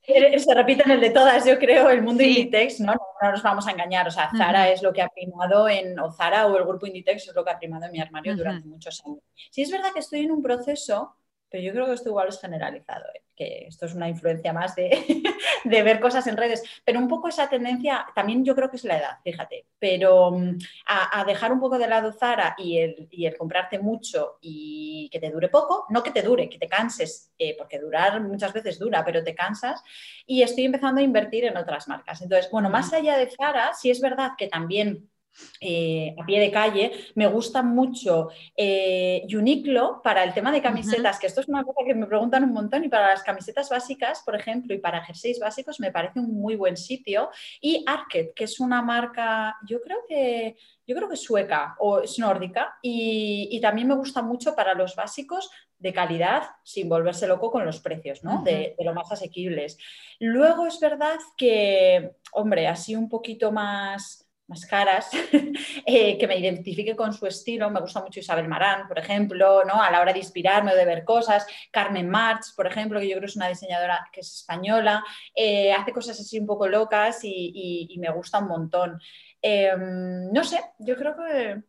[0.01, 2.93] que se repite en el de todas, yo creo, el mundo Inditex, ¿no?
[2.93, 3.31] ¿no?
[3.31, 4.07] nos vamos a engañar.
[4.07, 7.27] O sea, Zara es lo que ha primado en, o Zara o el grupo Inditex
[7.27, 9.19] es lo que ha primado en mi armario durante muchos años.
[9.49, 11.15] Sí es verdad que estoy en un proceso
[11.49, 13.21] pero yo creo que esto igual es generalizado, ¿eh?
[13.36, 14.75] que esto es una influencia más
[15.65, 18.84] de, ver cosas en redes, pero un poco esa tendencia, también yo creo que es
[18.86, 23.25] la edad, fíjate, pero mm, a, dejar un poco de lado Zara y el, y
[23.25, 27.34] el, comprarte mucho y que te dure poco, no que te dure, que te canses,
[27.38, 29.84] eh, porque durar muchas veces dura, pero te cansas,
[30.25, 32.21] y estoy empezando a invertir en otras marcas.
[32.21, 35.10] Entonces, bueno, más allá de Zara, sí es verdad que también
[35.59, 36.91] eh, a pie de calle.
[37.15, 41.81] Me gusta mucho eh, Uniqlo para el tema de camisetas, que esto es una cosa
[41.85, 45.39] que me preguntan un montón, y para las camisetas básicas, por ejemplo, y para jerseys
[45.39, 47.29] básicos, me parece un muy buen sitio.
[47.61, 50.55] Y Arket, que es una marca, yo creo que,
[50.87, 54.95] yo creo que es sueca o es nórdica, y, también me gusta mucho para los
[54.95, 58.43] básicos de calidad, sin volverse loco con los precios, ¿no?
[58.43, 59.77] de, de lo más asequibles.
[60.19, 65.10] Luego es verdad que, hombre, así un poquito más más caras,
[65.86, 67.69] eh, que me identifique con su estilo.
[67.69, 69.81] Me gusta mucho Isabel Marán, por ejemplo, ¿no?
[69.81, 71.47] a la hora de inspirarme o de ver cosas.
[71.71, 75.03] Carmen March, por ejemplo, que yo creo es una diseñadora que es española,
[75.34, 78.99] eh, hace cosas así un poco locas y, me gusta un montón.
[79.41, 81.63] Em, no sé, yo creo que...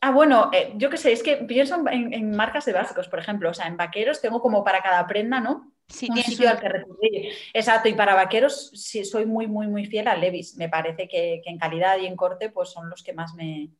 [0.00, 3.18] Ah, bueno, eh, yo qué sé, es que pienso en, en, marcas de básicos, por
[3.20, 5.71] ejemplo, o sea, en vaqueros tengo como para cada prenda, ¿no?
[5.88, 7.32] Sí, un sitio al que recurrir.
[7.52, 10.56] Exacto, y para vaqueros sí, soy muy, muy, muy fiel a Levis.
[10.56, 13.70] Me parece que, en calidad y en corte pues son los que más me,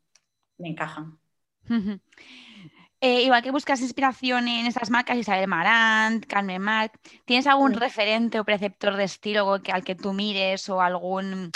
[0.59, 1.19] encajan.
[3.01, 8.39] Eh, igual que buscas inspiración en estas marcas, Isabel Marant, Carmen Marc, ¿tienes algún referente
[8.39, 11.51] o preceptor de estilo que, al que tú mires o algún,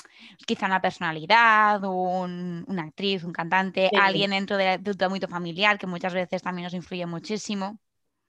[0.45, 5.79] quizá una personalidad, un, una actriz, un cantante, alguien dentro de, de tu ámbito familiar
[5.79, 7.79] que muchas veces también nos influye muchísimo?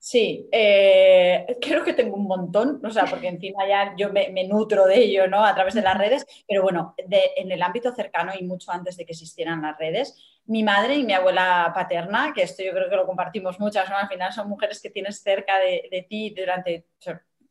[0.09, 4.85] Sí, eh, creo que tengo un montón, o sea, porque encima ya yo me, nutro
[4.85, 5.43] de ello, ¿no?
[5.43, 9.05] A través de las redes, pero bueno, en el ámbito cercano y mucho antes de
[9.05, 10.15] que existieran las redes,
[10.45, 13.97] mi madre y mi abuela paterna, que esto yo creo que lo compartimos muchas, ¿no?
[13.97, 16.85] Al final son mujeres que tienes cerca de, de ti durante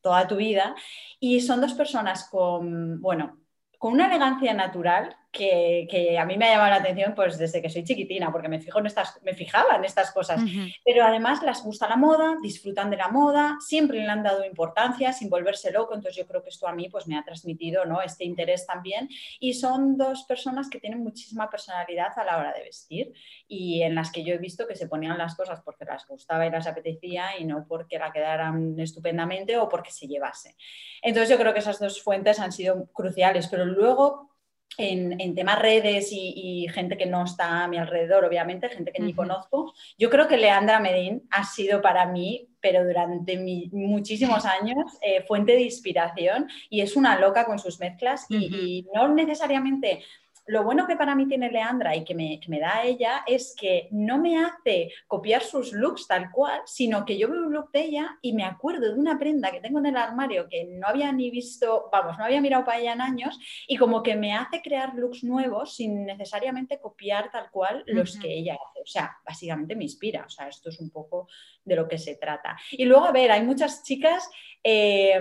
[0.00, 0.74] toda tu vida
[1.20, 3.38] y son dos personas con, bueno,
[3.78, 7.68] con una elegancia natural que, a mí me ha llamado la atención pues desde que
[7.68, 10.40] soy chiquitina, porque me, fijo en estas, me fijaba en estas cosas.
[10.84, 15.12] Pero además las gusta la moda, disfrutan de la moda, siempre le han dado importancia
[15.12, 18.00] sin volverse loco, entonces yo creo que esto a mí pues me ha transmitido ¿no?
[18.00, 19.08] este interés también.
[19.38, 23.12] Y son dos personas que tienen muchísima personalidad a la hora de vestir
[23.46, 26.46] y en las que yo he visto que se ponían las cosas porque las gustaba
[26.46, 30.56] y las apetecía y no porque la quedaran estupendamente o porque se llevase.
[31.02, 34.35] Entonces yo creo que esas dos fuentes han sido cruciales, pero luego
[34.78, 39.14] en, temas redes y, gente que no está a mi alrededor, obviamente, gente que ni
[39.14, 43.38] conozco, yo creo que Leandra Medín ha sido para mí, pero durante
[43.72, 49.08] muchísimos años, eh, fuente de inspiración y es una loca con sus mezclas y no
[49.08, 50.02] necesariamente
[50.46, 54.18] lo bueno que para mí tiene Leandra y que me, da ella es que no
[54.18, 58.18] me hace copiar sus looks tal cual, sino que yo veo un look de ella
[58.22, 61.30] y me acuerdo de una prenda que tengo en el armario que no había ni
[61.30, 64.94] visto, vamos, no había mirado para ella en años y como que me hace crear
[64.94, 68.75] looks nuevos sin necesariamente copiar tal cual los que ella hace.
[68.86, 70.24] O sea, básicamente me inspira.
[70.24, 71.28] O sea, esto es un poco
[71.64, 72.56] de lo que se trata.
[72.70, 74.30] Y luego, a ver, hay muchas chicas
[74.62, 75.18] eh,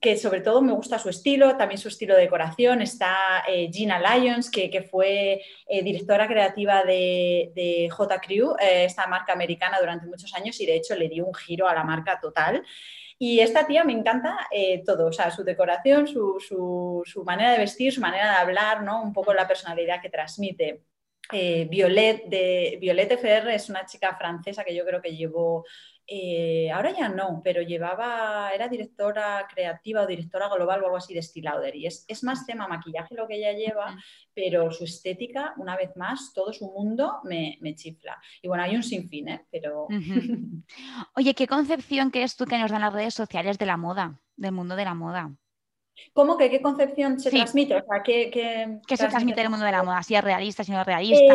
[0.00, 2.80] que sobre todo me gusta su estilo, también su estilo de decoración.
[2.80, 8.18] Está eh, Gina Lyons, que, fue eh, directora creativa de, de J.
[8.20, 11.74] Crew, esta marca americana durante muchos años y de hecho le dio un giro a
[11.74, 12.62] la marca total.
[13.18, 14.36] Y esta tía me encanta
[14.84, 19.02] todo, o sea, su decoración, su, su, manera de vestir, su manera de hablar, ¿no?
[19.02, 20.82] Un poco la personalidad que transmite.
[21.32, 25.64] Eh, Violet, de, Violette FR es una chica francesa que yo creo que llevó,
[26.06, 31.14] eh, ahora ya no, pero llevaba, era directora creativa o directora global o algo así
[31.14, 31.74] de Lauder.
[31.74, 33.96] Y es, más tema maquillaje lo que ella lleva,
[34.32, 38.20] pero su estética, una vez más, todo su mundo me, chifla.
[38.40, 39.46] Y bueno, hay un sinfín, ¿eh?
[39.50, 39.88] pero...
[41.16, 44.52] Oye, ¿qué concepción crees tú que nos dan las redes sociales de la moda, del
[44.52, 45.36] mundo de la moda?
[46.12, 47.76] ¿Cómo que qué concepción se transmite?
[47.76, 50.02] O sea, ¿qué, qué, se transmite en el mundo de la moda?
[50.02, 51.34] Si es realista, si no es realista.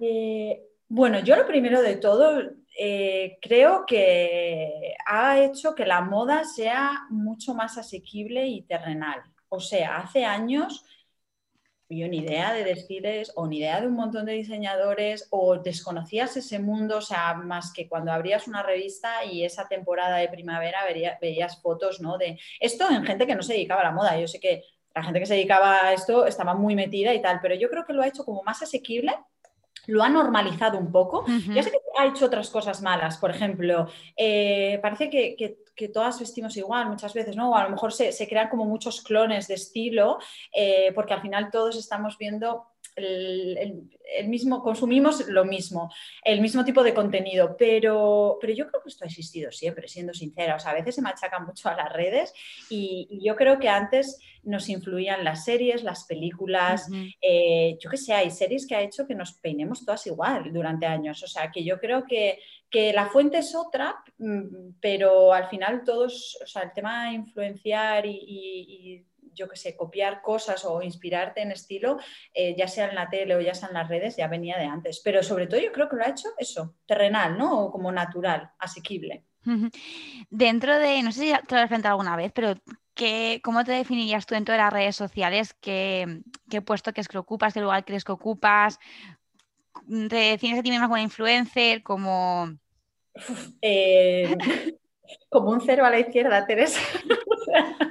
[0.00, 2.42] Eh, bueno, yo lo primero de todo
[2.78, 9.22] eh, creo que ha hecho que la moda sea mucho más asequible y terrenal.
[9.48, 10.84] O sea, hace años
[11.98, 16.36] yo ni idea de desfiles o ni idea de un montón de diseñadores o desconocías
[16.36, 20.80] ese mundo, o sea, más que cuando abrías una revista y esa temporada de primavera
[21.20, 22.18] veías fotos, ¿no?
[22.18, 24.18] De esto en gente que no se dedicaba a la moda.
[24.18, 24.62] Yo sé que
[24.94, 27.84] la gente que se dedicaba a esto estaba muy metida y tal, pero yo creo
[27.84, 29.12] que lo ha hecho como más asequible
[29.86, 31.24] lo ha normalizado un poco.
[31.52, 35.58] Ya sé que ha hecho otras cosas malas, por ejemplo, eh, parece que,
[35.92, 37.50] todas vestimos igual muchas veces, ¿no?
[37.50, 40.18] O a lo mejor se, crean como muchos clones de estilo,
[40.54, 43.88] eh, porque al final todos estamos viendo el,
[44.28, 45.92] mismo, consumimos lo mismo,
[46.24, 50.12] el mismo tipo de contenido, pero, pero yo creo que esto ha existido siempre, siendo
[50.12, 50.56] sincera.
[50.56, 52.32] O sea, a veces se machaca mucho a las redes
[52.68, 56.88] y, yo creo que antes nos influían las series, las películas,
[57.20, 60.86] eh, yo qué sé, hay series que ha hecho que nos peinemos todas igual durante
[60.86, 61.22] años.
[61.22, 62.38] O sea, que yo creo que,
[62.94, 68.06] la fuente es otra, mm, pero al final todos, o sea, el tema de influenciar
[68.06, 71.98] y yo que sé, copiar cosas o inspirarte en estilo,
[72.34, 74.64] eh, ya sea en la tele o ya sea en las redes, ya venía de
[74.64, 75.00] antes.
[75.04, 77.64] Pero sobre todo yo creo que lo ha hecho eso, terrenal, ¿no?
[77.64, 79.24] O como natural, asequible.
[80.30, 82.54] Dentro de, no sé si te lo has enfrentado alguna vez, pero
[82.94, 85.54] ¿qué, ¿cómo te definirías tú dentro de las redes sociales?
[85.60, 87.52] ¿Qué, qué puesto crees que ocupas?
[87.52, 88.78] ¿Qué lugar crees que ocupas?
[89.88, 91.82] ¿Te defines a ti misma como influencer?
[91.82, 92.50] Como...
[93.60, 94.36] Eh,
[95.28, 96.80] como un cero a la izquierda, Teresa.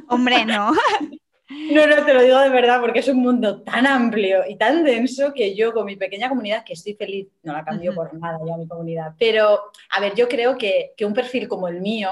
[0.07, 0.71] Hombre, no.
[1.51, 4.85] No, no, te lo digo de verdad porque es un mundo tan amplio y tan
[4.85, 8.39] denso que yo con mi pequeña comunidad, que estoy feliz, no la cambio por nada
[8.47, 9.59] ya mi comunidad, pero
[9.89, 12.09] a ver, yo creo que, un perfil como el mío,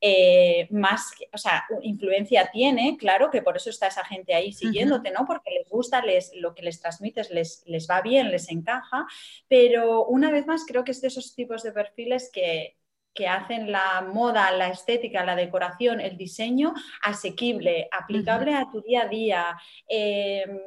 [0.00, 5.10] eh, más, o sea, influencia tiene, claro que por eso está esa gente ahí siguiéndote,
[5.10, 5.26] ¿no?
[5.26, 9.06] Porque les gusta, les, lo que les transmites les, les va bien, les encaja,
[9.48, 12.77] pero una vez más creo que es de esos tipos de perfiles que,
[13.14, 19.02] que hacen la moda, la estética, la decoración, el diseño asequible, aplicable a tu día
[19.02, 19.58] a día.
[19.88, 20.60] Em,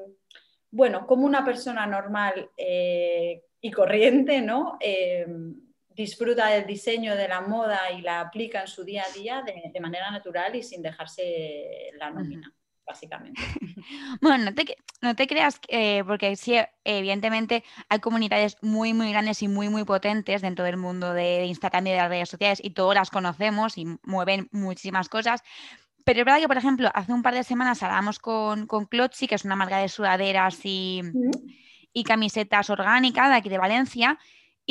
[0.69, 4.77] bueno, como una persona normal eh, y corriente, ¿no?
[4.79, 5.55] Em,
[5.89, 9.79] disfruta del diseño de la moda y la aplica en su día a día de,
[9.79, 12.53] manera natural y sin dejarse la nómina.
[12.85, 13.41] Básicamente.
[14.21, 19.41] Bueno, no te, no te creas, eh, porque sí, evidentemente hay comunidades muy, muy grandes
[19.41, 22.71] y muy, muy potentes dentro del mundo de Instagram y de las redes sociales y
[22.71, 25.41] todas las conocemos y mueven muchísimas cosas.
[26.05, 29.27] Pero es verdad que, por ejemplo, hace un par de semanas hablábamos con, con Clotzi,
[29.27, 31.01] que es una marca de sudaderas y,
[31.93, 34.19] y camisetas orgánicas de aquí de Valencia,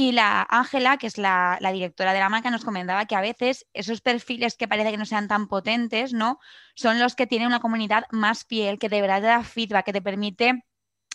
[0.01, 3.67] y la Ángela, que es la, directora de la marca, nos comentaba que a veces
[3.75, 6.39] esos perfiles que parece que no sean tan potentes, ¿no?
[6.75, 9.93] Son los que tienen una comunidad más fiel, que de verdad te da feedback, que
[9.93, 10.65] te permite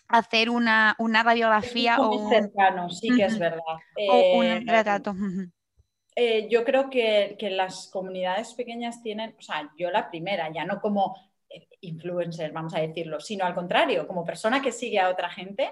[0.07, 2.29] hacer una, radiografía o un...
[2.29, 3.63] cercano, sí que es verdad.
[4.07, 5.15] O un eh, retrato.
[6.15, 10.79] Eh, yo creo que, las comunidades pequeñas tienen, o sea, yo la primera, ya no
[10.79, 11.15] como
[11.49, 15.71] eh, influencer, vamos a decirlo, sino al contrario, como persona que sigue a otra gente,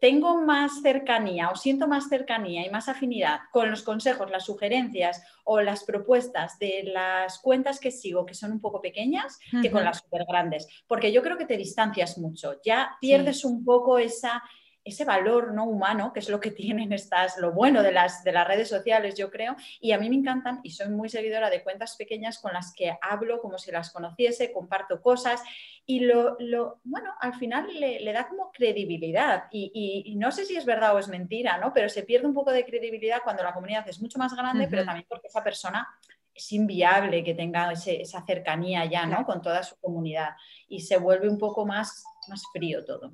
[0.00, 5.22] tengo más cercanía o siento más cercanía y más afinidad con los consejos, las sugerencias
[5.44, 9.84] o las propuestas de las cuentas que sigo, que son un poco pequeñas, que con
[9.84, 14.42] las súper grandes, porque yo creo que te distancias mucho, ya pierdes un poco esa
[14.86, 18.32] ese valor no humano, que es lo que tienen estas, lo bueno de las, de
[18.32, 21.62] las redes sociales, yo creo, y a mí me encantan y soy muy seguidora de
[21.62, 25.42] cuentas pequeñas con las que hablo como si las conociese, comparto cosas
[25.84, 30.64] y lo, lo bueno, al final le, da como credibilidad y, no sé si es
[30.64, 31.72] verdad o es mentira, ¿no?
[31.72, 34.84] Pero se pierde un poco de credibilidad cuando la comunidad es mucho más grande, pero
[34.84, 35.86] también porque esa persona
[36.32, 39.24] es inviable que tenga esa cercanía ya, ¿no?
[39.24, 40.30] Con toda su comunidad
[40.68, 43.12] y se vuelve un poco más, más frío todo.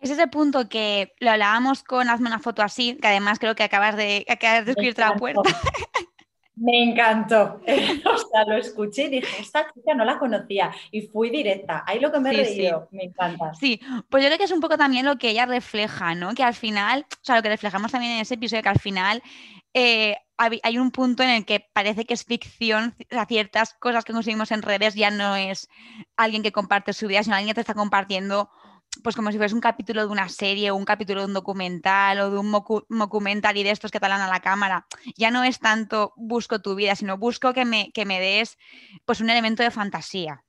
[0.00, 3.62] Es ese punto que lo hablábamos con Hazme una foto así, que además creo que
[3.62, 5.42] acabas de, acabas de escribirte la puerta.
[6.56, 7.60] Me encantó.
[7.66, 11.84] o sea, lo escuché y dije, esta chica no la conocía y fui directa.
[11.86, 13.52] Ahí lo que me he reído, me encanta.
[13.54, 16.34] Sí, pues yo creo que es un poco también lo que ella refleja, ¿no?
[16.34, 19.22] Que al final, o sea, lo que reflejamos también en ese episodio, que al final
[19.72, 24.12] eh, hay un punto en el que parece que es ficción, o ciertas cosas que
[24.12, 25.68] conseguimos en redes ya no es
[26.16, 28.50] alguien que comparte su vida, sino alguien que te está compartiendo
[29.02, 32.20] pues como si fuese un capítulo de una serie o un capítulo de un documental
[32.20, 32.52] o de un
[32.88, 34.86] documental y de estos que talan a la cámara.
[35.16, 38.58] Ya no es tanto busco tu vida, sino busco que me, que me des
[39.04, 40.44] pues un elemento de fantasía.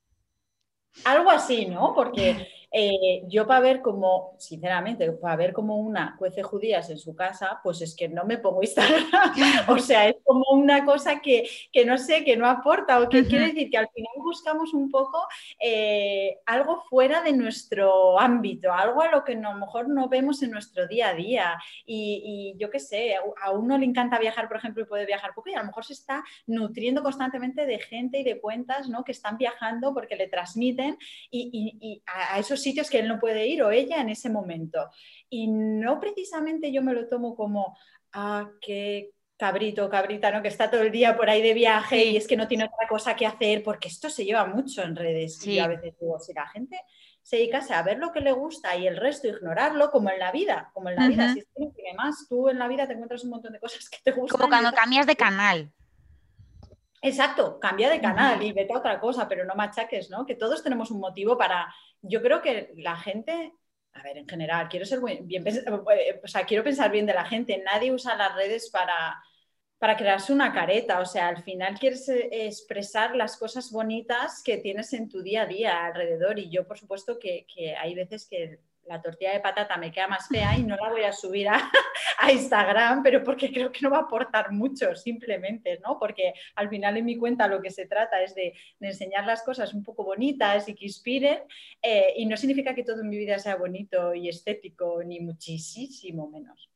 [1.04, 1.92] Algo así, ¿no?
[1.94, 7.14] Porque eh, yo para ver como, sinceramente, para ver como una cuece judías en su
[7.14, 9.04] casa, pues es que no me pongo Instagram.
[9.68, 11.48] o sea, es como una cosa que,
[11.86, 15.26] no sé, que no aporta o que quiere decir que al final buscamos un poco
[15.60, 20.42] eh, algo fuera de nuestro ámbito, algo a lo que a lo mejor no vemos
[20.42, 21.58] en nuestro día a día.
[21.84, 25.50] Y, yo qué sé, a uno le encanta viajar, por ejemplo, y puede viajar poco
[25.50, 29.04] y a lo mejor se está nutriendo constantemente de gente y de cuentas ¿no?
[29.04, 30.98] que están viajando porque le transmiten
[31.30, 34.90] y, y a sitios que él no puede ir o ella en ese momento.
[35.28, 37.76] Y no precisamente yo me lo tomo como,
[38.12, 40.42] ah, qué cabrito, cabrita, ¿no?
[40.42, 42.88] Que está todo el día por ahí de viaje y es que no tiene otra
[42.88, 45.46] cosa que hacer, porque esto se lleva mucho en redes.
[45.46, 46.80] Y a veces digo, si la gente
[47.22, 50.32] se dedicase a ver lo que le gusta y el resto ignorarlo, como en la
[50.32, 53.24] vida, como en la vida, si es que además tú en la vida te encuentras
[53.24, 54.38] un montón de cosas que te gustan.
[54.38, 55.72] Como cuando cambias de canal.
[57.02, 60.24] Exacto, cambia de canal y vete a otra cosa, pero no machaques, ¿no?
[60.26, 61.72] Que todos tenemos un motivo para.
[62.02, 63.52] Yo creo que la gente,
[63.92, 65.44] a ver, en general, quiero ser bien,
[66.22, 67.62] o sea, quiero pensar bien de la gente.
[67.64, 69.22] Nadie usa las redes para,
[69.78, 71.00] para crearse una careta.
[71.00, 75.42] O sea, al final quieres eh, expresar las cosas bonitas que tienes en tu día
[75.42, 76.38] a día alrededor.
[76.38, 80.08] Y yo, por supuesto, que, que hay veces que la tortilla de patata me queda
[80.08, 81.48] más fea y no la voy a subir
[82.18, 85.98] a, Instagram, pero porque creo que no va a aportar mucho, simplemente, ¿no?
[85.98, 89.74] Porque al final en mi cuenta lo que se trata es de, enseñar las cosas
[89.74, 91.40] un poco bonitas y que inspiren,
[91.82, 96.28] eh, y no significa que todo en mi vida sea bonito y estético, ni muchísimo
[96.28, 96.70] menos.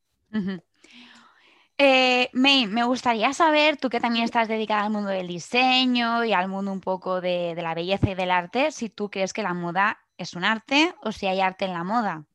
[1.78, 6.32] Eh, May, me gustaría saber, tú que también estás dedicada al mundo del diseño y
[6.32, 9.54] al mundo un poco de la belleza y del arte, si tú crees que la
[9.54, 12.26] moda ¿Es un arte o si hay arte en la moda?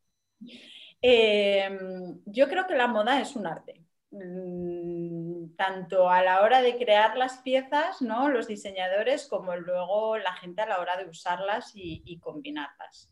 [1.03, 3.79] Em, yo creo que la moda es un arte.
[4.09, 8.27] Mm, tanto a la hora de crear las piezas, ¿no?
[8.29, 13.11] los diseñadores, como luego la gente a la hora de usarlas y, combinarlas.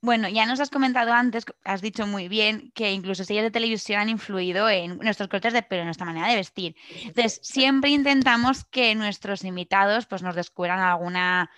[0.00, 4.00] Bueno, ya nos has comentado antes, has dicho muy bien que incluso series de televisión
[4.00, 6.76] han influido en nuestros cortes de pelo, en nuestra manera de vestir.
[7.06, 11.50] Entonces, siempre intentamos que nuestros invitados pues, nos descubran alguna,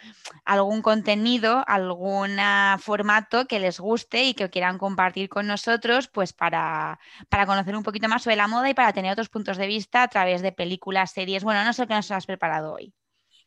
[0.45, 2.39] algún contenido, algún
[2.79, 6.99] formato que les guste y que quieran compartir con nosotros pues, para,
[7.29, 10.03] para conocer un poquito más sobre la moda y para tener otros puntos de vista
[10.03, 11.45] a través de películas, series.
[11.45, 12.95] Bueno, no sé qué nos has preparado hoy.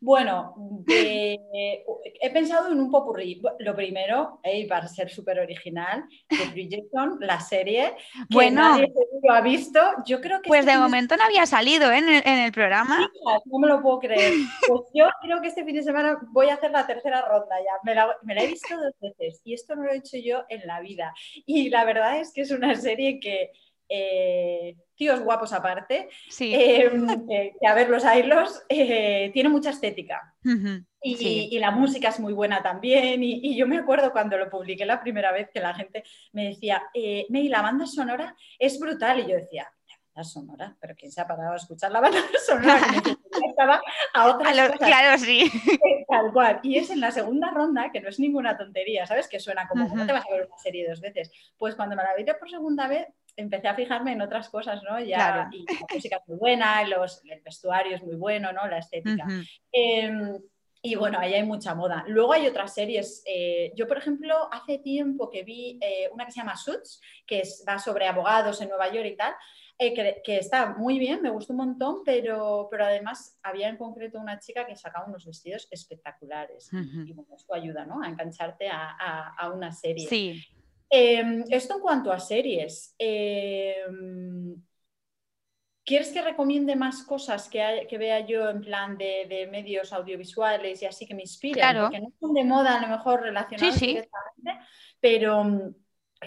[0.04, 0.54] Bueno,
[0.86, 3.41] he pensado en un popurrí.
[3.60, 8.91] Lo primero, para ser súper original, de Bridgerton, la serie, que bueno, nadie
[9.24, 9.80] lo ha visto.
[10.06, 11.99] Yo creo que pues este de momento no había salido ¿eh?
[11.99, 13.10] en, el, programa.
[13.45, 14.34] no me lo puedo creer.
[14.68, 17.80] Pues yo creo que este fin de semana voy a hacer la tercera ronda ya.
[17.84, 20.43] Me la, me la he visto dos veces y esto no lo he hecho yo
[20.49, 21.14] en la vida.
[21.45, 23.51] Y la verdad es que es una serie que
[23.88, 26.08] eh, tíos guapos aparte,
[26.39, 30.34] em, que a ver los hilos, eh, tiene mucha estética.
[31.06, 33.22] y, la música es muy buena también.
[33.22, 36.84] Y, yo me acuerdo cuando lo publiqué la primera vez que la gente me decía,
[36.93, 39.20] eh, May, la banda sonora es brutal.
[39.20, 42.20] Y yo decía, la banda sonora, pero ¿quién se ha parado a escuchar la banda
[42.47, 42.80] sonora?
[43.49, 43.82] estaba
[44.14, 45.51] a otras Claro, sí.
[46.08, 46.62] Tal cual.
[46.64, 49.28] Y es en la segunda ronda, que no es ninguna tontería, ¿sabes?
[49.28, 51.30] Que suena como, ¿cómo te vas a ver una serie dos veces?
[51.58, 54.99] Pues cuando me la vi por segunda vez, empecé a fijarme en otras cosas, ¿no?
[54.99, 58.67] Ya, y la música es muy buena, los, el vestuario es muy bueno, ¿no?
[58.67, 59.25] La estética.
[59.71, 60.38] Em,
[60.86, 62.03] y bueno, ahí hay mucha moda.
[62.07, 63.23] Luego hay otras series.
[63.25, 67.39] Eh, yo, por ejemplo, hace tiempo que vi eh, una que se llama Suits, que
[67.39, 69.34] es, va sobre abogados en Nueva York y tal,
[69.77, 73.77] eh, que, que, está muy bien, me gustó un montón, pero, pero además había en
[73.77, 76.69] concreto una chica que sacaba unos vestidos espectaculares.
[76.71, 78.01] Y bueno, esto ayuda ¿no?
[78.03, 80.07] a engancharte a, a, a una serie.
[80.07, 80.45] Sí.
[80.96, 82.94] Em, esto en cuanto a series.
[83.00, 84.62] Em,
[85.84, 90.86] ¿Quieres que recomiende más cosas que, que vea yo en plan de, medios audiovisuales y
[90.86, 91.82] así que me inspiren?
[91.82, 94.66] Porque no son de moda a lo mejor relacionados directamente,
[95.00, 95.74] pero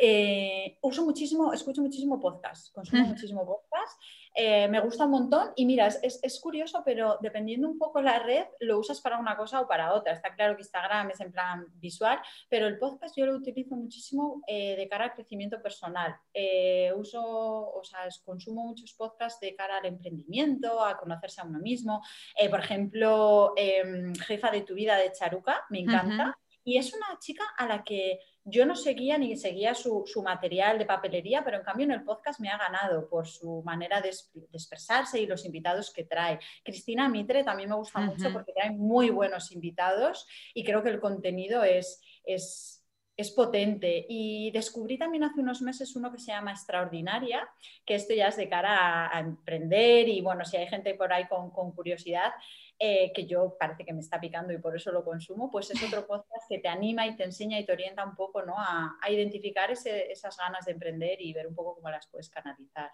[0.00, 4.02] eh, uso muchísimo, escucho muchísimo podcast, consumo muchísimo podcast
[4.38, 8.44] eh, me gusta un montón y mira, es, curioso, pero dependiendo un poco la red,
[8.60, 10.12] lo usas para una cosa o para otra.
[10.12, 12.20] Está claro que Instagram es en plan visual,
[12.50, 16.14] pero el podcast yo lo utilizo muchísimo eh, de cara al crecimiento personal.
[16.34, 21.58] Eh, uso, o sea, consumo muchos podcasts de cara al emprendimiento, a conocerse a uno
[21.58, 22.02] mismo.
[22.50, 26.38] por ejemplo, em, Jefa de tu vida de Charuca, me encanta.
[26.66, 30.84] Y es una chica a la que yo no seguía ni seguía su, material de
[30.84, 34.10] papelería, pero en cambio en el podcast me ha ganado por su manera de,
[34.52, 36.40] expresarse y los invitados que trae.
[36.64, 40.98] Cristina Mitre también me gusta mucho porque trae muy buenos invitados y creo que el
[40.98, 42.84] contenido es, es,
[43.16, 44.04] es potente.
[44.08, 47.48] Y descubrí también hace unos meses uno que se llama Extraordinaria,
[47.84, 51.28] que esto ya es de cara a, emprender y bueno, si hay gente por ahí
[51.28, 52.32] con, con curiosidad,
[52.78, 55.82] eh, que yo parece que me está picando y por eso lo consumo, pues es
[55.82, 58.54] otro podcast que te anima y te enseña y te orienta un poco ¿no?
[58.58, 62.90] a, identificar esas ganas de emprender y ver un poco cómo las puedes canalizar.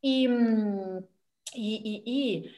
[0.00, 1.04] Y, mm,
[1.54, 2.50] y,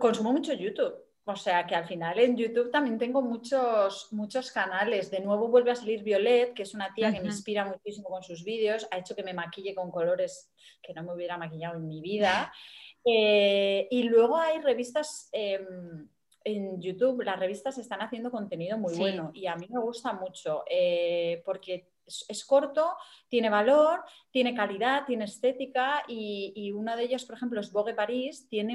[0.00, 0.94] consumo mucho YouTube.
[1.24, 5.08] O sea que al final en YouTube también tengo muchos, muchos canales.
[5.08, 8.24] De nuevo vuelve a salir Violet, que es una tía que me inspira muchísimo con
[8.24, 8.88] sus vídeos.
[8.90, 12.52] Ha hecho que me maquille con colores que no me hubiera maquillado en mi vida.
[13.04, 16.08] Eh, y luego hay revistas em,
[16.44, 20.64] en YouTube, las revistas están haciendo contenido muy bueno y a mí me gusta mucho
[20.68, 22.96] eh, porque es, corto,
[23.28, 28.48] tiene valor, tiene calidad, tiene estética y, una de ellas, por ejemplo, es Vogue París,
[28.48, 28.74] tiene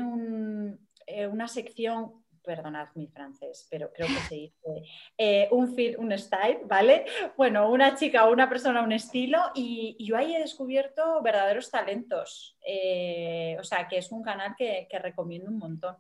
[1.05, 4.83] eh, una sección perdonad mi francés, pero creo que se dice
[5.17, 7.05] eh, un feel, un style, ¿vale?
[7.35, 12.57] Bueno, una chica o una persona, un estilo, y, yo ahí he descubierto verdaderos talentos.
[12.65, 15.97] Eh, o sea, que es un canal que, recomiendo un montón.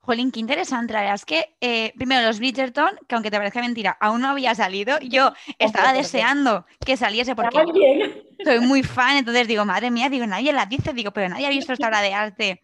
[0.00, 0.92] Jolín, qué interesante.
[0.92, 4.28] La verdad es que, eh, primero, los Bridgerton, que aunque te parezca mentira, aún no
[4.28, 4.98] había salido.
[5.00, 7.58] Yo estaba deseando que saliese porque
[8.44, 9.16] soy muy fan.
[9.16, 10.92] Entonces digo, madre mía, digo, nadie la dice.
[10.92, 12.62] Digo, pero nadie ha visto esta obra de arte.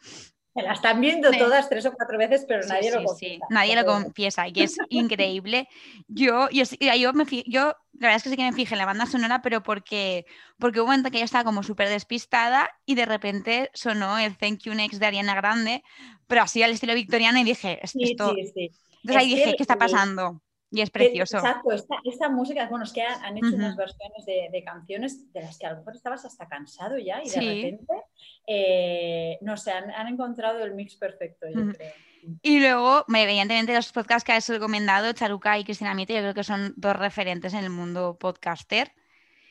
[0.55, 3.47] Se la están viendo todas tres o cuatro veces, pero nadie lo confiesa.
[3.49, 5.69] Nadie lo confiesa y es increíble.
[6.09, 8.87] Yo, yo, yo, me yo, la verdad es que sí que me fijé en la
[8.87, 10.27] banda sonora, pero porque,
[10.59, 14.37] porque hubo un momento que ella estaba como súper despistada y de repente sonó el
[14.37, 15.83] Thank You Next de Ariana Grande,
[16.27, 18.35] pero así al estilo victoriano y dije, esto...
[19.05, 20.43] Entonces ahí dije, ¿qué está pasando?
[20.73, 21.37] Y es precioso.
[21.37, 21.71] Exacto,
[22.05, 25.73] esta, música, bueno, es que han, hecho unas versiones de, canciones de las que a
[25.73, 27.95] lo mejor estabas hasta cansado ya y de repente,
[28.47, 31.93] eh, no sé, han, encontrado el mix perfecto, yo creo.
[32.41, 36.45] Y luego, evidentemente, los podcasts que has recomendado, Charuca y Cristina Miete, yo creo que
[36.45, 38.93] son dos referentes en el mundo podcaster.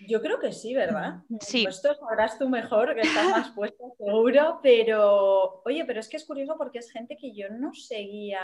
[0.07, 1.21] Yo creo que sí, ¿verdad?
[1.41, 1.65] Sí.
[1.67, 6.25] Esto sabrás tú mejor, que estás más puesto seguro, pero oye, pero es que es
[6.25, 8.39] curioso porque es gente que yo no seguía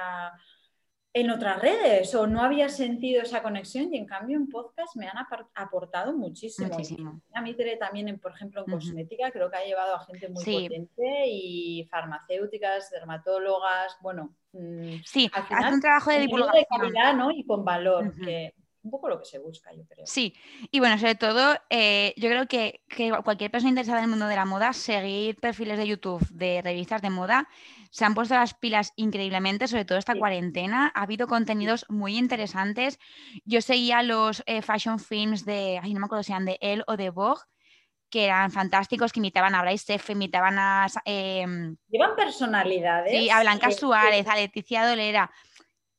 [1.14, 5.08] en otras redes o no había sentido esa conexión y en cambio en podcast me
[5.08, 5.18] han
[5.56, 6.78] aportado muchísimo.
[7.34, 11.28] A mí también, por ejemplo, en cosmética creo que ha llevado a gente muy potente
[11.28, 16.56] y farmacéuticas, dermatólogas, bueno, mm, sí, hace un trabajo de divulgación.
[16.56, 17.32] de calidad ¿no?
[17.32, 18.54] y con valor, que
[18.88, 20.06] un poco lo que se busca, yo creo.
[20.08, 20.34] Sí,
[20.72, 22.82] y bueno, sobre todo, eh, yo creo que,
[23.24, 27.02] cualquier persona interesada en el mundo de la moda, seguir perfiles de YouTube de revistas
[27.02, 27.48] de moda,
[27.92, 30.92] se han puesto las pilas increíblemente, sobre todo esta cuarentena.
[30.96, 33.00] Ha habido contenidos muy interesantes.
[33.46, 36.84] Yo seguía los eh, fashion films de, ay, no me acuerdo si eran de él
[36.88, 37.42] o de Vogue,
[38.10, 40.88] que eran fantásticos, que imitaban a Bryce imitaban a...
[41.06, 43.12] Em, Llevan personalidades.
[43.12, 45.30] Sí, a Blanca Suárez, a Leticia Dolera.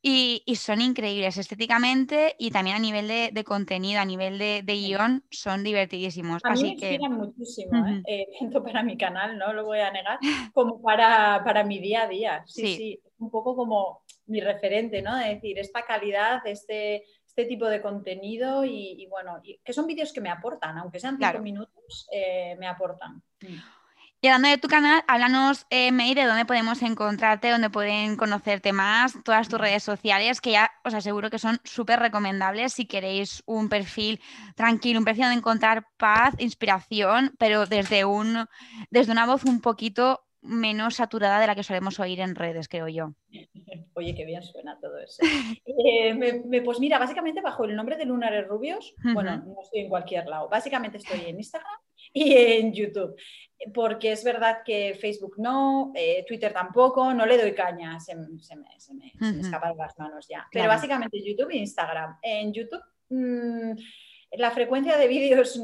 [0.01, 5.65] Y, son increíbles estéticamente y también a nivel de, contenido, a nivel de, guion, son
[5.65, 6.45] divertidísimos.
[6.45, 8.03] A mí me inspiran muchísimo, ¿eh?
[8.07, 10.19] Eh, tanto para mi canal, no lo voy a negar,
[10.55, 12.45] como para, para mi día a día.
[12.47, 15.17] Sí, sí, sí, un poco como mi referente, ¿no?
[15.17, 20.21] De decir, esta calidad, este, este tipo de contenido y, bueno, que son vídeos que
[20.21, 23.23] me aportan, aunque sean cinco minutos, eh, me aportan.
[23.41, 23.78] Mm.
[24.21, 28.73] Y hablando de tu canal, háblanos, eh, May, de dónde podemos encontrarte, dónde pueden conocerte
[28.73, 33.45] más, todas tus redes sociales, que ya os aseguro que son súper recomendables si queréis
[33.47, 34.21] un perfil
[34.57, 38.47] tranquilo, un perfil donde encontrar paz, inspiración, pero desde, un,
[38.91, 42.89] desde una voz un poquito menos saturada de la que solemos oír en redes, creo
[42.89, 43.15] yo.
[43.95, 45.23] Oye, qué bien suena todo eso.
[45.85, 49.89] Eh, me, pues mira, básicamente bajo el nombre de Lunares Rubios, bueno, no estoy en
[49.89, 51.79] cualquier lado, básicamente estoy en Instagram
[52.13, 53.15] y en YouTube,
[53.73, 58.27] porque es verdad que Facebook no, eh, Twitter tampoco, no le doy caña, se, me,
[58.39, 58.55] se
[59.41, 62.19] escapan las manos ya, pero básicamente YouTube e Instagram.
[62.23, 62.83] En YouTube...
[63.11, 63.73] Mm,
[64.33, 65.59] la frecuencia de vídeos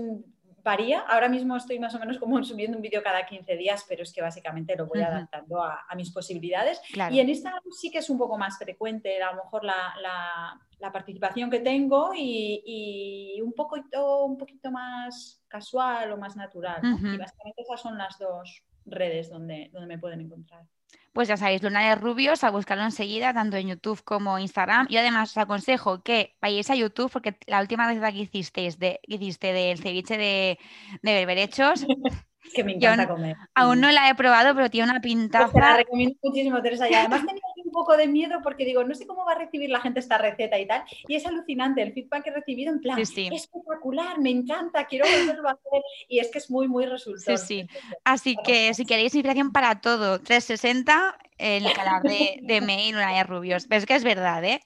[0.65, 1.01] varía.
[1.01, 4.12] Ahora mismo estoy más o menos como subiendo un vídeo cada 15 días, pero es
[4.12, 6.81] que básicamente lo voy adaptando a, mis posibilidades.
[7.11, 10.59] Y en Instagram sí que es un poco más frecuente, a lo mejor la,
[10.93, 16.81] participación que tengo y, un, poquito, un poquito más casual o más natural.
[16.83, 20.65] Y básicamente esas son las dos redes donde, donde me pueden encontrar
[21.13, 24.87] pues ya sabéis, Lunares Rubios, a buscarlo enseguida, tanto en YouTube como Instagram.
[24.91, 29.01] Y además os aconsejo que vayáis a YouTube, porque la última receta que hicisteis de,
[29.07, 30.59] hiciste del ceviche de,
[31.03, 31.87] de berberechos.
[32.55, 33.37] que me encanta comer.
[33.55, 35.45] Aún no la he probado, pero tiene una pintaza.
[35.45, 36.91] Pues te la recomiendo muchísimo, Teresa.
[36.91, 37.43] Y además tenía
[37.75, 40.59] poco de miedo porque digo, no sé cómo va a recibir la gente esta receta
[40.59, 40.85] y tal.
[41.07, 45.49] Y es alucinante el feedback que he recibido en plan, espectacular, me encanta, quiero volverlo
[45.49, 45.83] a hacer.
[46.09, 47.37] Y es que es muy, muy resultado.
[47.37, 47.68] Sí, sí.
[48.05, 53.25] Así que si queréis inspiración para todo, 360, el canal de, de Mail, una de
[53.25, 53.66] rubios.
[53.66, 54.61] Pero es que es verdad, ¿eh?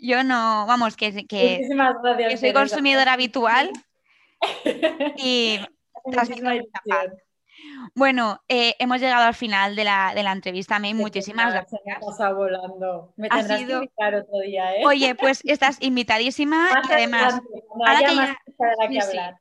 [0.00, 3.72] Yo no, vamos, que, que, que soy consumidora habitual
[5.16, 5.58] y
[7.94, 10.94] bueno, eh, hemos llegado al final de la, de la entrevista, May.
[10.94, 11.80] Muchísimas gracias.
[11.84, 13.12] Me ha volando.
[13.16, 14.86] Me tendrás que invitar otro día, ¿eh?
[14.86, 17.40] Oye, pues estás invitadísima y además,
[17.86, 18.38] ahora que, ya,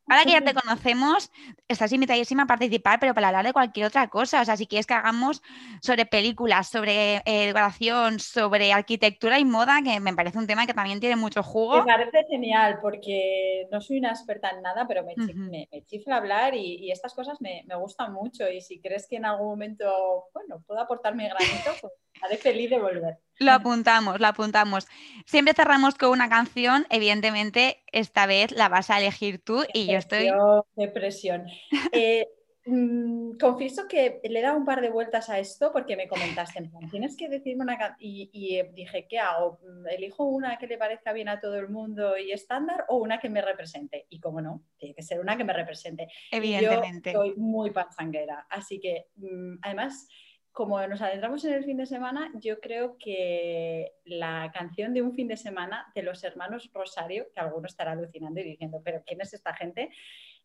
[0.07, 1.31] ahora que, ya, te conocemos,
[1.67, 4.41] estás invitadísima a participar, pero para hablar de cualquier otra cosa.
[4.41, 5.41] O sea, si quieres que hagamos
[5.81, 10.73] sobre películas, sobre eh, decoración, sobre arquitectura y moda, que me parece un tema que
[10.73, 11.83] también tiene mucho jugo.
[11.83, 16.91] Me parece genial, porque no soy una experta en nada, pero me, chifla hablar y,
[16.91, 20.79] estas cosas me, me gustan mucho y si crees que en algún momento, bueno, puedo
[20.79, 23.19] aportar mi granito, pues haré feliz de volver.
[23.39, 24.87] Lo apuntamos, lo apuntamos.
[25.25, 29.97] Siempre cerramos con una canción, evidentemente esta vez la vas a elegir tú y yo
[29.97, 30.29] estoy...
[30.75, 31.45] Qué presión.
[31.91, 32.27] Eh,
[32.67, 36.69] Mm, confieso que le he dado un par de vueltas a esto porque me comentaste,
[36.91, 37.97] tienes que decirme una canción.
[37.99, 39.59] Y, dije, ¿qué hago?
[39.63, 43.19] Mm, ¿Elijo una que le parezca bien a todo el mundo y estándar o una
[43.19, 44.05] que me represente?
[44.09, 46.09] Y como no, tiene que ser una que me represente.
[46.29, 47.13] Evidentemente.
[47.13, 50.07] yo soy muy panzanguera, así que mm, además
[50.51, 55.13] como nos adentramos en el fin de semana, yo creo que la canción de un
[55.13, 59.21] fin de semana de los hermanos Rosario, que alguno estará alucinando y diciendo, pero ¿quién
[59.21, 59.91] es esta gente?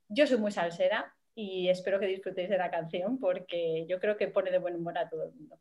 [0.09, 4.29] Yo soy muy salsera y espero que disfrutéis de la canción porque yo creo que
[4.29, 5.59] pone de buen humor a todo el mundo.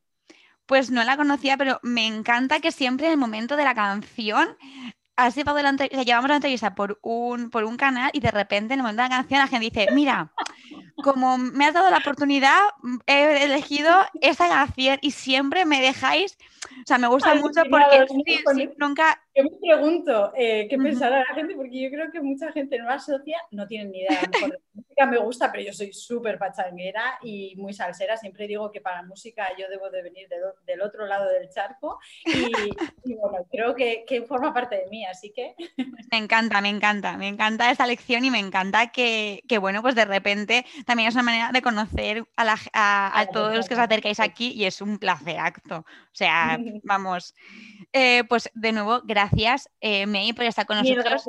[0.65, 4.57] Pues no la conocía, pero me encanta que siempre en el momento de la canción
[5.15, 8.79] has llevado la llevamos la entrevista por un, por un canal y de repente en
[8.79, 10.31] el momento de la canción la gente dice, mira,
[11.03, 12.59] como me has dado la oportunidad,
[13.05, 13.91] he elegido
[14.21, 18.05] esta canción y siempre me dejáis, o sea, me gusta mucho porque
[18.77, 19.21] nunca...
[19.33, 22.89] Yo me pregunto eh, qué pensará la gente, porque yo creo que mucha gente no
[22.89, 27.55] asocia, no tienen ni idea, la música me gusta, pero yo soy súper pachanguera y
[27.55, 30.27] muy salsera, siempre digo que para música yo debo de venir
[30.65, 35.31] del otro lado del charco y, bueno, creo que, que, forma parte de mí, así
[35.31, 35.55] que...
[36.11, 39.95] Me encanta, me encanta, me encanta esta lección y me encanta que, que bueno, pues
[39.95, 44.51] de repente también es una manera de conocer a, todos los que os acercáis aquí
[44.51, 45.77] y es un placer acto.
[45.77, 47.33] O sea, vamos.
[47.93, 49.20] Eh, pues de nuevo, gracias,
[49.81, 51.25] eh, May, por estar con nosotros.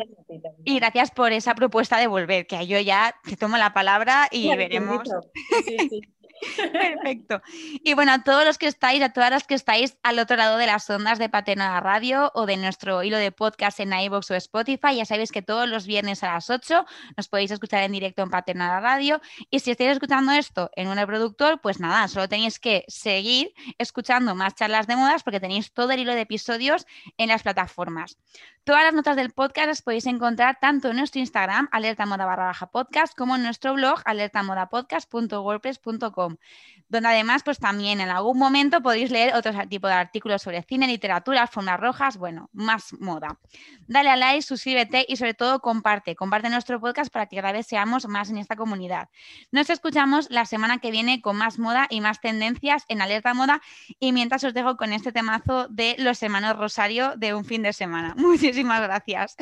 [0.64, 4.54] y gracias por esa propuesta de volver, que yo ya te tomo la palabra y
[4.56, 5.02] veremos.
[6.72, 7.40] Perfecto.
[7.84, 10.56] Y bueno, a todos los que estáis, a todas las que estáis al otro lado
[10.56, 14.34] de las ondas de Patena Radio o de nuestro hilo de podcast en iVoox o
[14.34, 16.84] Spotify, ya sabéis que todos los viernes a las 8
[17.16, 19.20] nos podéis escuchar en directo en Patena Radio.
[19.50, 24.34] Y si estáis escuchando esto en un reproductor, pues nada, solo tenéis que seguir escuchando
[24.34, 26.86] más charlas de modas porque tenéis todo el hilo de episodios
[27.18, 28.18] en las plataformas.
[28.64, 32.70] Todas las notas del podcast las podéis encontrar tanto en nuestro Instagram, alertamoda barra baja
[32.70, 36.31] podcast, como en nuestro blog, alertamodapodcast.wordpress.com,
[36.92, 40.86] donde además, pues también en algún momento podéis leer otros tipos de artículos sobre cine,
[40.86, 43.40] literatura, formas rojas, bueno, más moda.
[43.86, 47.66] Dale a like, suscríbete y sobre todo comparte, comparte nuestro podcast para que cada vez
[47.66, 49.08] seamos más en esta comunidad.
[49.50, 53.62] Nos escuchamos la semana que viene con más moda y más tendencias en Alerta Moda
[53.98, 57.72] y mientras os dejo con este temazo de los hermanos Rosario de un fin de
[57.72, 58.14] semana.
[58.18, 59.36] Muchísimas gracias.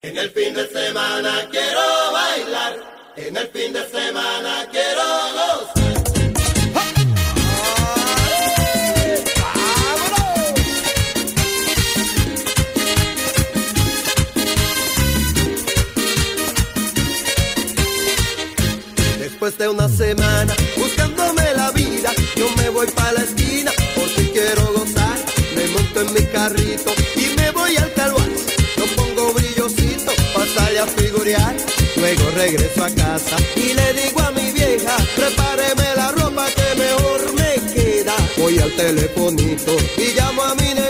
[0.00, 5.67] En el fin de semana quiero bailar, en el fin de semana quiero.
[19.48, 24.74] Después de una semana buscándome la vida, yo me voy para la esquina porque quiero
[24.74, 25.18] gozar.
[25.56, 28.36] Me monto en mi carrito y me voy al calvario.
[28.76, 31.56] Yo pongo brillosito para salir a figurear.
[31.96, 37.32] Luego regreso a casa y le digo a mi vieja, prepáreme la ropa que mejor
[37.32, 38.16] me queda.
[38.36, 40.87] Voy al telefonito y llamo a mi negrita.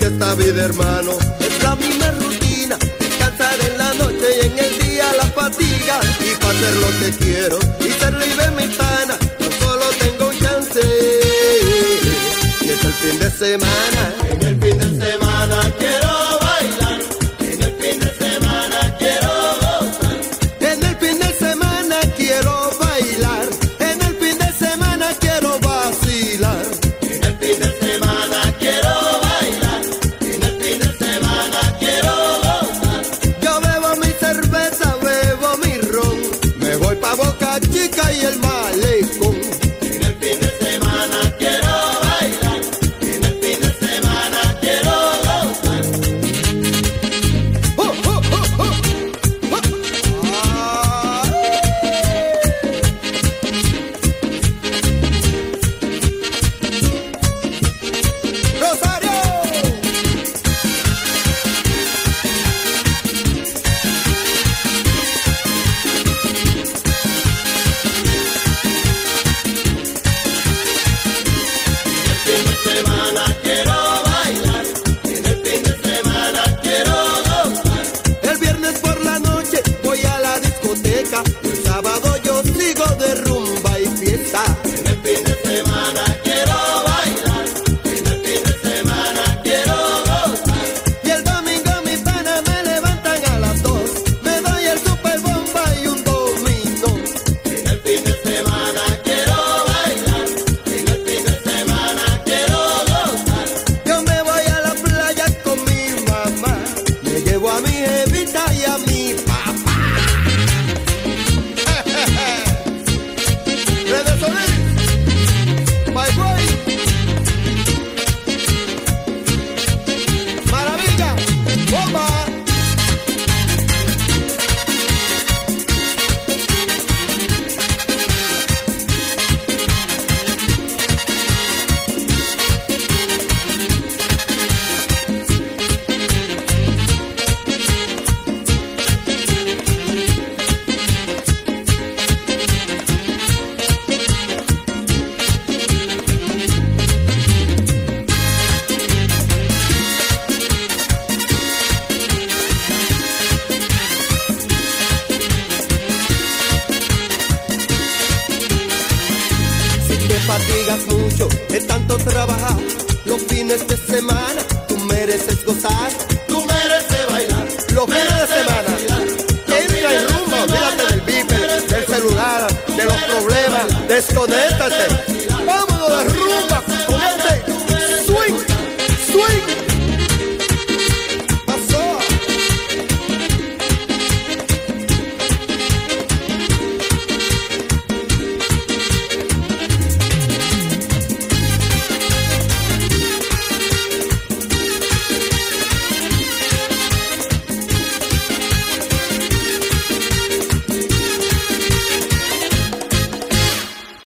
[0.00, 2.76] Que esta vida, hermano, es la misma rutina.
[2.98, 6.00] Descansar en la noche y en el día la fatiga.
[6.20, 9.16] Y para hacer lo que quiero y ser libre mi pana.
[9.38, 10.80] No solo tengo un chance.
[12.62, 14.19] Y es el fin de semana.